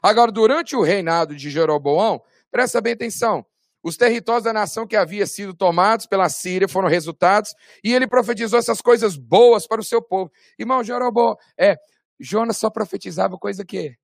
[0.00, 3.44] Agora, durante o reinado de Jeroboão, presta bem atenção.
[3.84, 7.54] Os territórios da nação que havia sido tomados pela Síria foram resultados,
[7.84, 10.32] e ele profetizou essas coisas boas para o seu povo.
[10.58, 11.76] Irmão, Jeroboão, é,
[12.18, 13.94] Jonas só profetizava coisa que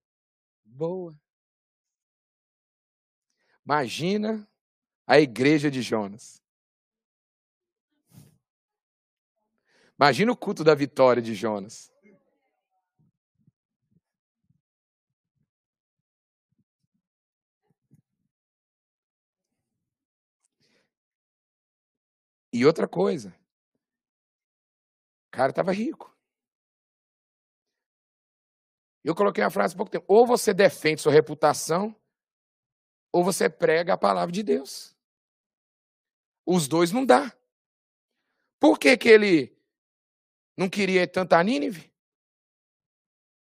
[0.63, 1.19] boa.
[3.65, 4.47] Imagina
[5.07, 6.43] a igreja de Jonas.
[9.99, 11.91] Imagina o culto da vitória de Jonas.
[22.53, 23.31] E outra coisa,
[25.29, 26.11] o cara estava rico.
[29.03, 30.05] Eu coloquei uma frase há pouco tempo.
[30.09, 31.95] Ou você defende sua reputação,
[33.13, 34.97] ou você prega a palavra de Deus.
[36.45, 37.35] Os dois não dá.
[38.59, 39.57] Por que, que ele
[40.57, 41.91] não queria tanta Nínive?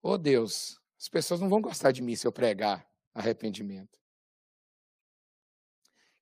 [0.01, 3.99] Oh Deus, as pessoas não vão gostar de mim se eu pregar arrependimento.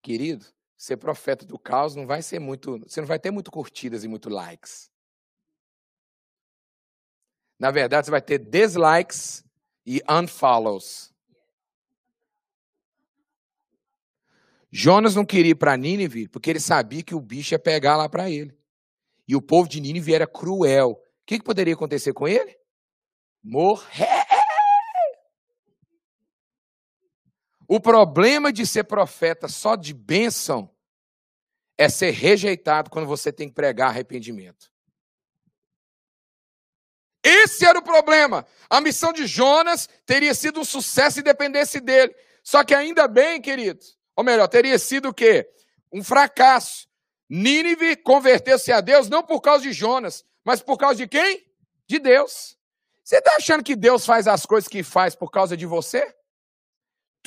[0.01, 0.45] Querido,
[0.78, 2.80] ser profeta do caos não vai ser muito.
[2.88, 4.91] Você não vai ter muito curtidas e muito likes.
[7.59, 9.43] Na verdade, você vai ter dislikes
[9.84, 11.11] e unfollows.
[14.71, 18.07] Jonas não queria ir para Nínive porque ele sabia que o bicho ia pegar lá
[18.07, 18.55] para ele.
[19.28, 20.91] E o povo de Nínive era cruel.
[20.91, 22.55] O que, que poderia acontecer com ele?
[23.43, 24.26] Morrer.
[27.68, 30.74] O problema de ser profeta só de bênção
[31.78, 34.72] é ser rejeitado quando você tem que pregar arrependimento.
[37.24, 38.47] Esse era o problema.
[38.70, 42.15] A missão de Jonas teria sido um sucesso e dependesse dele.
[42.41, 45.49] Só que ainda bem, queridos, ou melhor, teria sido o quê?
[45.91, 46.88] Um fracasso.
[47.30, 51.45] Nínive converteu-se a Deus não por causa de Jonas, mas por causa de quem?
[51.86, 52.57] De Deus.
[53.03, 56.15] Você está achando que Deus faz as coisas que faz por causa de você?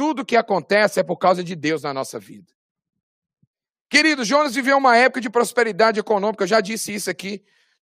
[0.01, 2.51] Tudo que acontece é por causa de Deus na nossa vida.
[3.91, 7.45] Querido, Jonas viveu uma época de prosperidade econômica, eu já disse isso aqui.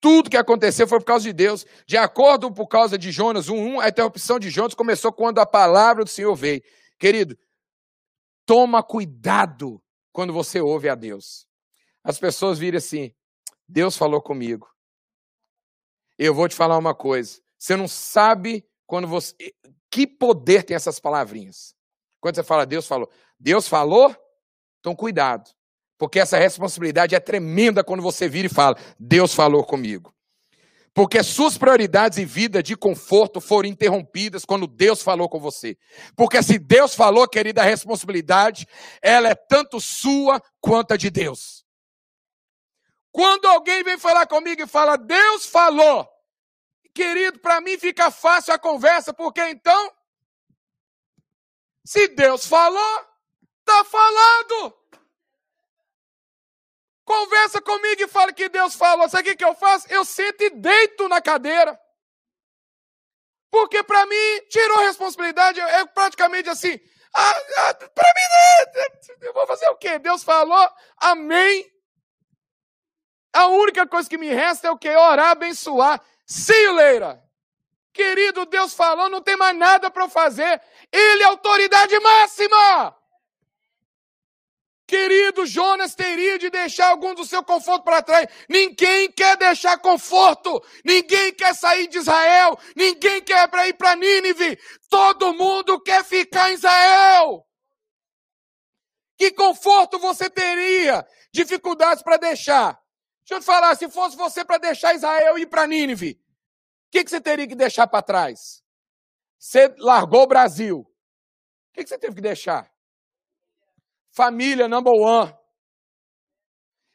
[0.02, 1.64] Tudo que aconteceu foi por causa de Deus.
[1.86, 6.04] De acordo por causa de Jonas 1:1, a interrupção de Jonas começou quando a palavra
[6.04, 6.62] do Senhor veio.
[6.98, 7.38] Querido,
[8.44, 9.82] toma cuidado
[10.12, 11.46] quando você ouve a Deus.
[12.02, 13.14] As pessoas viram assim:
[13.66, 14.68] Deus falou comigo.
[16.18, 17.40] Eu vou te falar uma coisa.
[17.58, 19.34] Você não sabe quando você.
[19.90, 21.74] Que poder tem essas palavrinhas?
[22.24, 24.16] Quando você fala Deus falou, Deus falou,
[24.80, 25.50] então cuidado.
[25.98, 30.10] Porque essa responsabilidade é tremenda quando você vira e fala: Deus falou comigo.
[30.94, 35.76] Porque suas prioridades em vida de conforto foram interrompidas quando Deus falou com você.
[36.16, 38.66] Porque se Deus falou, querida, a responsabilidade,
[39.02, 41.62] ela é tanto sua quanto a de Deus.
[43.12, 46.08] Quando alguém vem falar comigo e fala, Deus falou,
[46.94, 49.92] querido, para mim fica fácil a conversa, porque então
[51.84, 53.06] se Deus falou,
[53.60, 54.78] está falado.
[57.04, 59.08] Conversa comigo e fala que Deus falou.
[59.08, 59.86] Sabe o que eu faço?
[59.92, 61.78] Eu sento e deito na cadeira.
[63.50, 65.60] Porque para mim, tirou a responsabilidade.
[65.60, 66.80] É praticamente assim.
[67.14, 69.98] Ah, ah, para mim, eu vou fazer o quê?
[69.98, 71.70] Deus falou, amém.
[73.32, 74.90] A única coisa que me resta é o quê?
[74.90, 76.00] Orar, abençoar.
[76.72, 77.23] Later.
[77.94, 80.60] Querido, Deus falou, não tem mais nada para fazer.
[80.90, 82.96] Ele é autoridade máxima.
[84.84, 88.26] Querido, Jonas teria de deixar algum do seu conforto para trás.
[88.48, 90.60] Ninguém quer deixar conforto.
[90.84, 92.58] Ninguém quer sair de Israel.
[92.74, 94.58] Ninguém quer ir para Nínive.
[94.90, 97.46] Todo mundo quer ficar em Israel.
[99.16, 101.06] Que conforto você teria?
[101.32, 102.76] Dificuldades para deixar.
[103.20, 106.20] Deixa eu te falar, se fosse você para deixar Israel ir para Nínive,
[106.94, 108.62] que, que você teria que deixar para trás?
[109.36, 110.78] Você largou o Brasil.
[110.78, 112.72] O que, que você teve que deixar?
[114.12, 115.36] Família number one.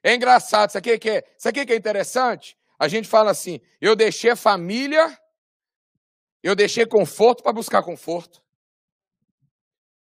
[0.01, 2.57] É engraçado, isso aqui, que é, isso aqui que é interessante.
[2.79, 5.19] A gente fala assim: eu deixei família,
[6.41, 8.41] eu deixei conforto para buscar conforto.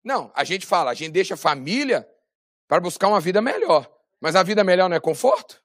[0.02, 2.04] Não, a gente fala, a gente deixa família
[2.66, 3.88] para buscar uma vida melhor.
[4.20, 5.62] Mas a vida melhor não é conforto?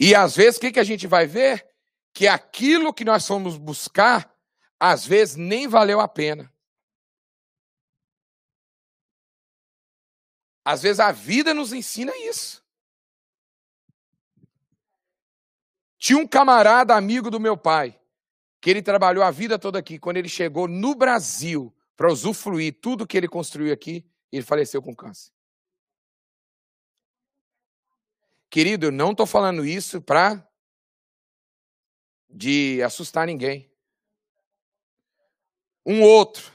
[0.00, 1.73] E às vezes o que, que a gente vai ver?
[2.14, 4.32] Que aquilo que nós fomos buscar,
[4.78, 6.50] às vezes nem valeu a pena.
[10.64, 12.64] Às vezes a vida nos ensina isso.
[15.98, 18.00] Tinha um camarada amigo do meu pai,
[18.60, 19.98] que ele trabalhou a vida toda aqui.
[19.98, 24.94] Quando ele chegou no Brasil para usufruir tudo que ele construiu aqui, ele faleceu com
[24.94, 25.32] câncer.
[28.48, 30.48] Querido, eu não estou falando isso para
[32.34, 33.70] de assustar ninguém.
[35.86, 36.52] Um outro,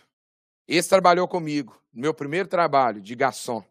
[0.67, 3.63] esse trabalhou comigo, no meu primeiro trabalho de garçom.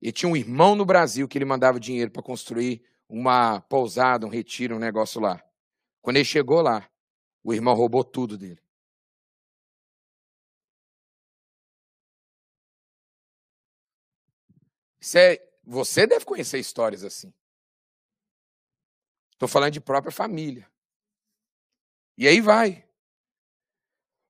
[0.00, 4.28] E tinha um irmão no Brasil que ele mandava dinheiro para construir uma pousada, um
[4.28, 5.40] retiro, um negócio lá.
[6.00, 6.90] Quando ele chegou lá,
[7.44, 8.60] o irmão roubou tudo dele.
[15.14, 17.32] É, você deve conhecer histórias assim.
[19.42, 20.68] Estou falando de própria família.
[22.16, 22.84] E aí vai.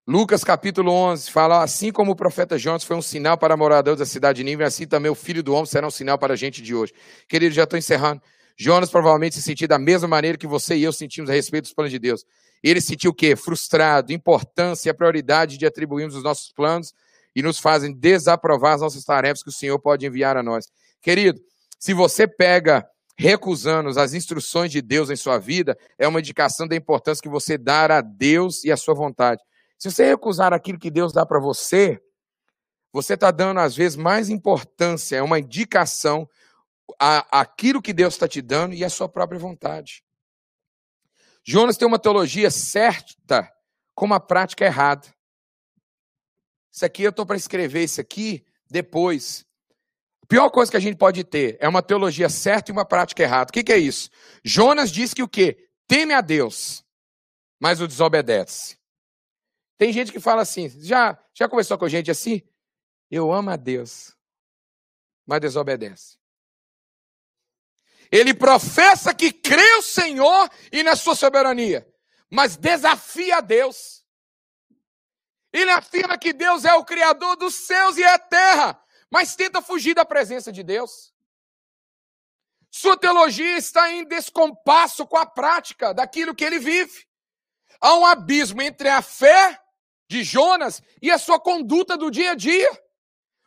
[0.06, 4.06] Lucas capítulo 11 fala: Assim como o profeta Jonas foi um sinal para moradores da
[4.06, 6.62] cidade de Nínive, assim também o filho do homem será um sinal para a gente
[6.62, 6.94] de hoje.
[7.28, 8.22] Querido, já estou encerrando.
[8.56, 11.74] Jonas provavelmente se sentia da mesma maneira que você e eu sentimos a respeito dos
[11.74, 12.24] planos de Deus.
[12.62, 13.36] Ele sentiu o quê?
[13.36, 16.94] Frustrado, importância e a prioridade de atribuirmos os nossos planos
[17.36, 20.72] e nos fazem desaprovar as nossas tarefas que o Senhor pode enviar a nós.
[21.02, 21.38] Querido,
[21.78, 22.88] se você pega
[23.22, 27.56] recusando as instruções de Deus em sua vida, é uma indicação da importância que você
[27.56, 29.40] dá a Deus e a sua vontade.
[29.78, 32.02] Se você recusar aquilo que Deus dá para você,
[32.92, 36.28] você está dando, às vezes, mais importância, é uma indicação
[36.98, 40.02] a, aquilo que Deus está te dando e a sua própria vontade.
[41.44, 43.48] Jonas tem uma teologia certa
[43.94, 45.06] com uma prática errada.
[46.72, 49.46] Isso aqui eu estou para escrever isso aqui depois.
[50.33, 53.51] Pior coisa que a gente pode ter é uma teologia certa e uma prática errada.
[53.51, 54.09] O que, que é isso?
[54.43, 55.68] Jonas diz que o quê?
[55.87, 56.83] Teme a Deus,
[57.61, 58.78] mas o desobedece.
[59.76, 62.41] Tem gente que fala assim, já, já conversou com gente assim?
[63.11, 64.16] Eu amo a Deus,
[65.26, 66.16] mas desobedece.
[68.11, 71.87] Ele professa que crê o Senhor e na sua soberania,
[72.30, 74.03] mas desafia a Deus.
[75.53, 78.82] Ele afirma que Deus é o Criador dos céus e a terra,
[79.12, 81.12] mas tenta fugir da presença de Deus.
[82.70, 87.06] Sua teologia está em descompasso com a prática daquilo que ele vive.
[87.78, 89.60] Há um abismo entre a fé
[90.08, 92.70] de Jonas e a sua conduta do dia a dia.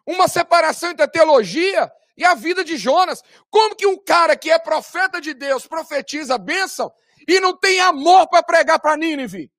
[0.05, 3.23] Uma separação entre a teologia e a vida de Jonas.
[3.49, 6.93] Como que um cara que é profeta de Deus profetiza a bênção
[7.27, 9.51] e não tem amor para pregar para Nínive?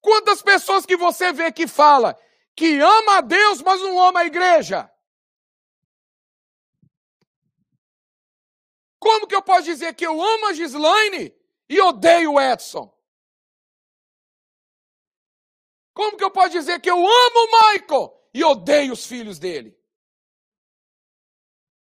[0.00, 2.16] Quantas pessoas que você vê que fala
[2.58, 4.92] que ama a Deus, mas não ama a igreja?
[8.98, 11.32] Como que eu posso dizer que eu amo a Gislaine
[11.68, 12.92] e odeio o Edson?
[15.94, 19.76] Como que eu posso dizer que eu amo o Michael e odeio os filhos dele.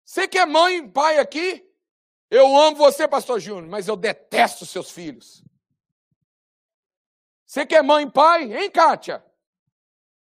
[0.05, 1.69] Você que é mãe e pai aqui,
[2.31, 5.43] eu amo você, pastor Júnior, mas eu detesto seus filhos.
[7.45, 9.26] Você que é mãe e pai, hein, Kátia?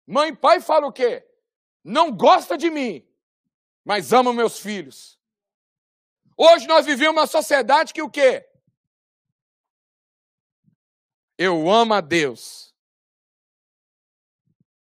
[0.07, 1.27] Mãe e pai fala o quê?
[1.83, 3.05] Não gosta de mim,
[3.83, 5.19] mas ama meus filhos.
[6.37, 8.49] Hoje nós vivemos uma sociedade que o quê?
[11.37, 12.73] Eu amo a Deus,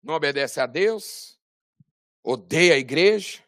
[0.02, 1.40] não obedece a Deus,
[2.24, 3.44] odeia a igreja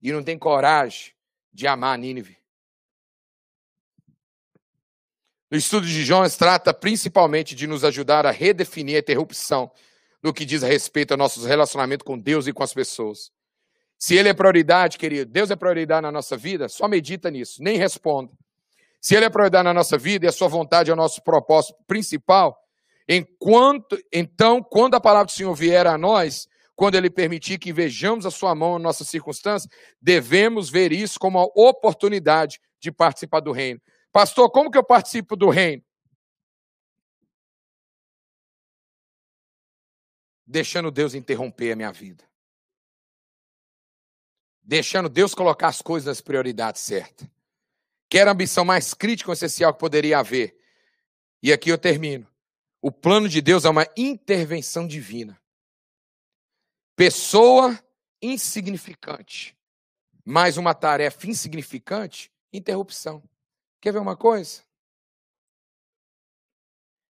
[0.00, 1.14] e não tem coragem
[1.52, 2.41] de amar Nínive.
[5.52, 9.70] O estudo de Jonas trata principalmente de nos ajudar a redefinir a interrupção
[10.22, 13.30] no que diz respeito ao nosso relacionamento com Deus e com as pessoas.
[13.98, 17.76] Se Ele é prioridade, querido, Deus é prioridade na nossa vida, só medita nisso, nem
[17.76, 18.32] responda.
[19.00, 21.74] Se Ele é prioridade na nossa vida e a Sua vontade é o nosso propósito
[21.86, 22.56] principal,
[23.08, 28.24] Enquanto, então, quando a palavra do Senhor vier a nós, quando Ele permitir que vejamos
[28.24, 33.52] a Sua mão em nossas circunstâncias, devemos ver isso como uma oportunidade de participar do
[33.52, 33.80] reino.
[34.12, 35.82] Pastor, como que eu participo do reino?
[40.46, 42.22] Deixando Deus interromper a minha vida.
[44.62, 47.26] Deixando Deus colocar as coisas nas prioridades certas.
[48.08, 50.54] Que era a ambição mais crítica e essencial que poderia haver.
[51.42, 52.30] E aqui eu termino.
[52.82, 55.40] O plano de Deus é uma intervenção divina.
[56.94, 57.82] Pessoa
[58.20, 59.56] insignificante,
[60.24, 63.22] mais uma tarefa insignificante, interrupção.
[63.82, 64.62] Quer ver uma coisa?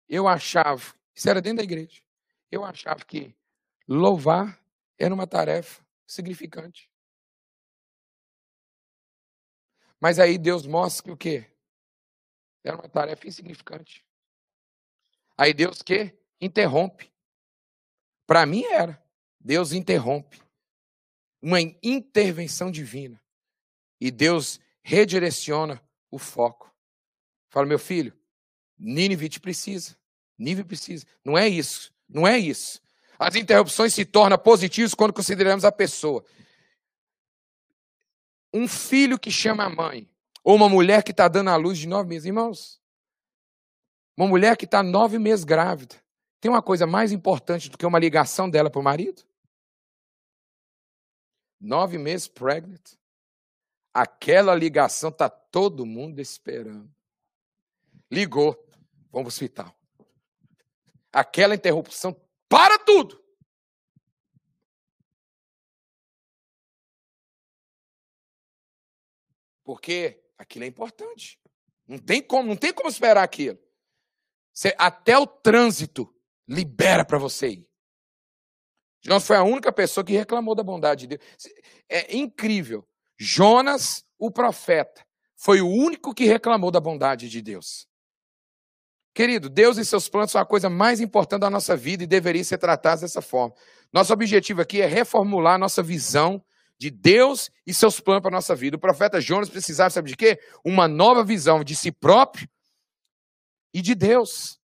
[0.08, 2.02] Eu achava, isso era dentro da igreja,
[2.50, 3.36] eu achava que
[3.86, 4.66] louvar
[4.98, 6.90] era uma tarefa significante.
[10.00, 11.52] Mas aí Deus mostra que o quê?
[12.64, 14.06] Era uma tarefa insignificante.
[15.38, 17.12] Aí Deus que interrompe.
[18.26, 19.04] Para mim era.
[19.38, 20.42] Deus interrompe.
[21.42, 23.22] Uma intervenção divina.
[24.00, 25.82] E Deus redireciona
[26.14, 26.72] o foco.
[27.50, 28.14] Fala, meu filho,
[28.78, 29.98] Nínive te precisa.
[30.38, 31.06] Nínive precisa.
[31.26, 31.92] Não é isso.
[32.08, 32.80] Não é isso.
[33.18, 36.24] As interrupções se tornam positivas quando consideramos a pessoa.
[38.54, 40.08] Um filho que chama a mãe,
[40.44, 42.28] ou uma mulher que está dando a luz de nove meses.
[42.28, 42.80] Irmãos,
[44.16, 45.96] uma mulher que está nove meses grávida.
[46.40, 49.24] Tem uma coisa mais importante do que uma ligação dela para o marido?
[51.60, 52.92] Nove meses pregnant.
[53.94, 56.92] Aquela ligação está todo mundo esperando.
[58.12, 58.54] Ligou,
[59.12, 59.80] vamos para o hospital.
[61.12, 62.20] Aquela interrupção
[62.50, 63.24] para tudo.
[69.64, 71.40] Porque aquilo é importante.
[71.88, 73.60] Não tem como, não tem como esperar aquilo.
[74.54, 76.14] Você, até o trânsito
[76.48, 77.70] libera para você ir.
[79.02, 81.54] Jonas foi a única pessoa que reclamou da bondade de Deus.
[81.90, 82.88] É incrível.
[83.24, 85.06] Jonas, o profeta,
[85.36, 87.88] foi o único que reclamou da bondade de Deus.
[89.14, 92.44] Querido, Deus e seus planos são a coisa mais importante da nossa vida e deveriam
[92.44, 93.54] ser tratados dessa forma.
[93.92, 96.44] Nosso objetivo aqui é reformular nossa visão
[96.80, 98.76] de Deus e seus planos para a nossa vida.
[98.76, 100.40] O profeta Jonas precisava, sabe de quê?
[100.66, 102.50] Uma nova visão de si próprio
[103.74, 104.60] e de Deus.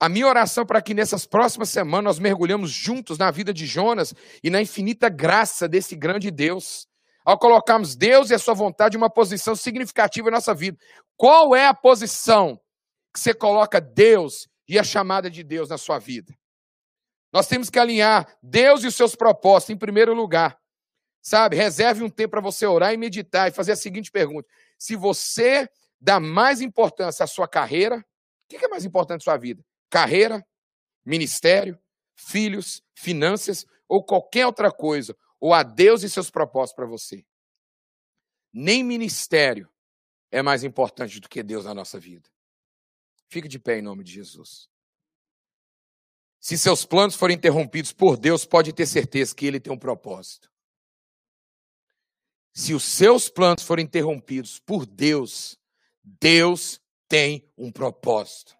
[0.00, 4.12] A minha oração para que nessas próximas semanas nós mergulhamos juntos na vida de Jonas
[4.42, 6.88] e na infinita graça desse grande Deus.
[7.24, 10.76] Ao colocarmos Deus e a sua vontade em uma posição significativa na nossa vida.
[11.16, 12.60] Qual é a posição
[13.12, 16.34] que você coloca Deus e a chamada de Deus na sua vida?
[17.32, 20.58] Nós temos que alinhar Deus e os seus propósitos em primeiro lugar.
[21.22, 21.56] Sabe?
[21.56, 24.46] Reserve um tempo para você orar e meditar e fazer a seguinte pergunta:
[24.78, 25.68] se você
[25.98, 28.02] dá mais importância à sua carreira, o
[28.48, 29.64] que é mais importante na sua vida?
[29.90, 30.44] Carreira,
[31.04, 31.78] ministério,
[32.14, 37.22] filhos, finanças ou qualquer outra coisa, ou a Deus e seus propósitos para você.
[38.50, 39.70] Nem ministério
[40.30, 42.30] é mais importante do que Deus na nossa vida.
[43.28, 44.70] Fique de pé em nome de Jesus.
[46.40, 50.50] Se seus planos forem interrompidos por Deus, pode ter certeza que Ele tem um propósito.
[52.54, 55.60] Se os seus planos forem interrompidos por Deus,
[56.02, 58.56] Deus tem um propósito.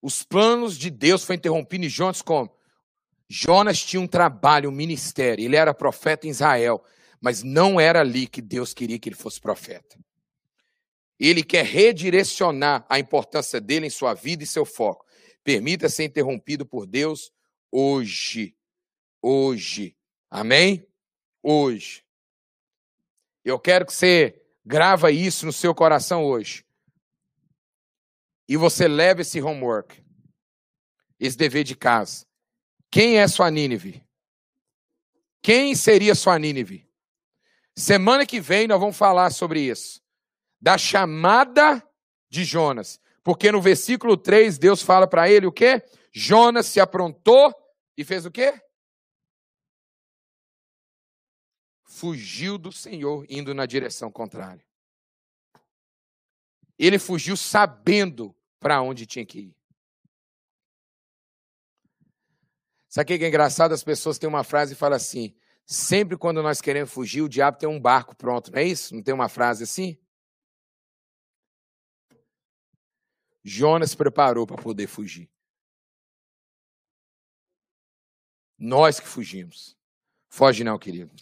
[0.00, 2.56] Os planos de Deus foram interrompidos Jonas como?
[3.34, 5.42] Jonas tinha um trabalho, um ministério.
[5.42, 6.84] Ele era profeta em Israel,
[7.18, 9.98] mas não era ali que Deus queria que ele fosse profeta.
[11.18, 15.06] Ele quer redirecionar a importância dele em sua vida e seu foco.
[15.42, 17.32] Permita ser interrompido por Deus
[17.70, 18.54] hoje.
[19.22, 19.96] Hoje.
[20.28, 20.86] Amém?
[21.42, 22.04] Hoje.
[23.42, 26.66] Eu quero que você grava isso no seu coração hoje.
[28.46, 30.04] E você leve esse homework,
[31.18, 32.30] esse dever de casa.
[32.92, 34.06] Quem é sua Nínive?
[35.40, 36.86] Quem seria sua Nínive?
[37.74, 40.02] Semana que vem nós vamos falar sobre isso.
[40.60, 41.82] Da chamada
[42.28, 43.00] de Jonas.
[43.24, 45.82] Porque no versículo 3, Deus fala para ele o quê?
[46.12, 47.54] Jonas se aprontou
[47.96, 48.60] e fez o quê?
[51.84, 54.64] Fugiu do Senhor, indo na direção contrária.
[56.78, 59.61] Ele fugiu sabendo para onde tinha que ir.
[62.92, 63.72] Sabe o que é engraçado?
[63.72, 65.34] As pessoas têm uma frase e falam assim:
[65.64, 68.94] sempre quando nós queremos fugir, o diabo tem um barco pronto, não é isso?
[68.94, 69.98] Não tem uma frase assim?
[73.42, 75.30] Jonas preparou para poder fugir.
[78.58, 79.74] Nós que fugimos.
[80.28, 81.16] Foge não, querido.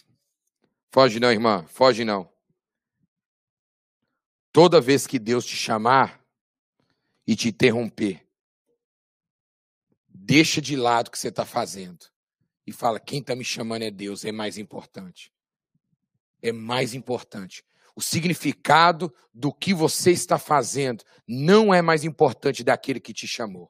[0.91, 1.65] Foge não, irmã.
[1.67, 2.29] Foge não.
[4.51, 6.21] Toda vez que Deus te chamar
[7.25, 8.27] e te interromper,
[10.31, 12.05] deixa de lado o que você está fazendo
[12.65, 15.29] e fala: quem está me chamando é Deus, é mais importante.
[16.41, 17.65] É mais importante.
[17.93, 23.69] O significado do que você está fazendo não é mais importante daquele que te chamou.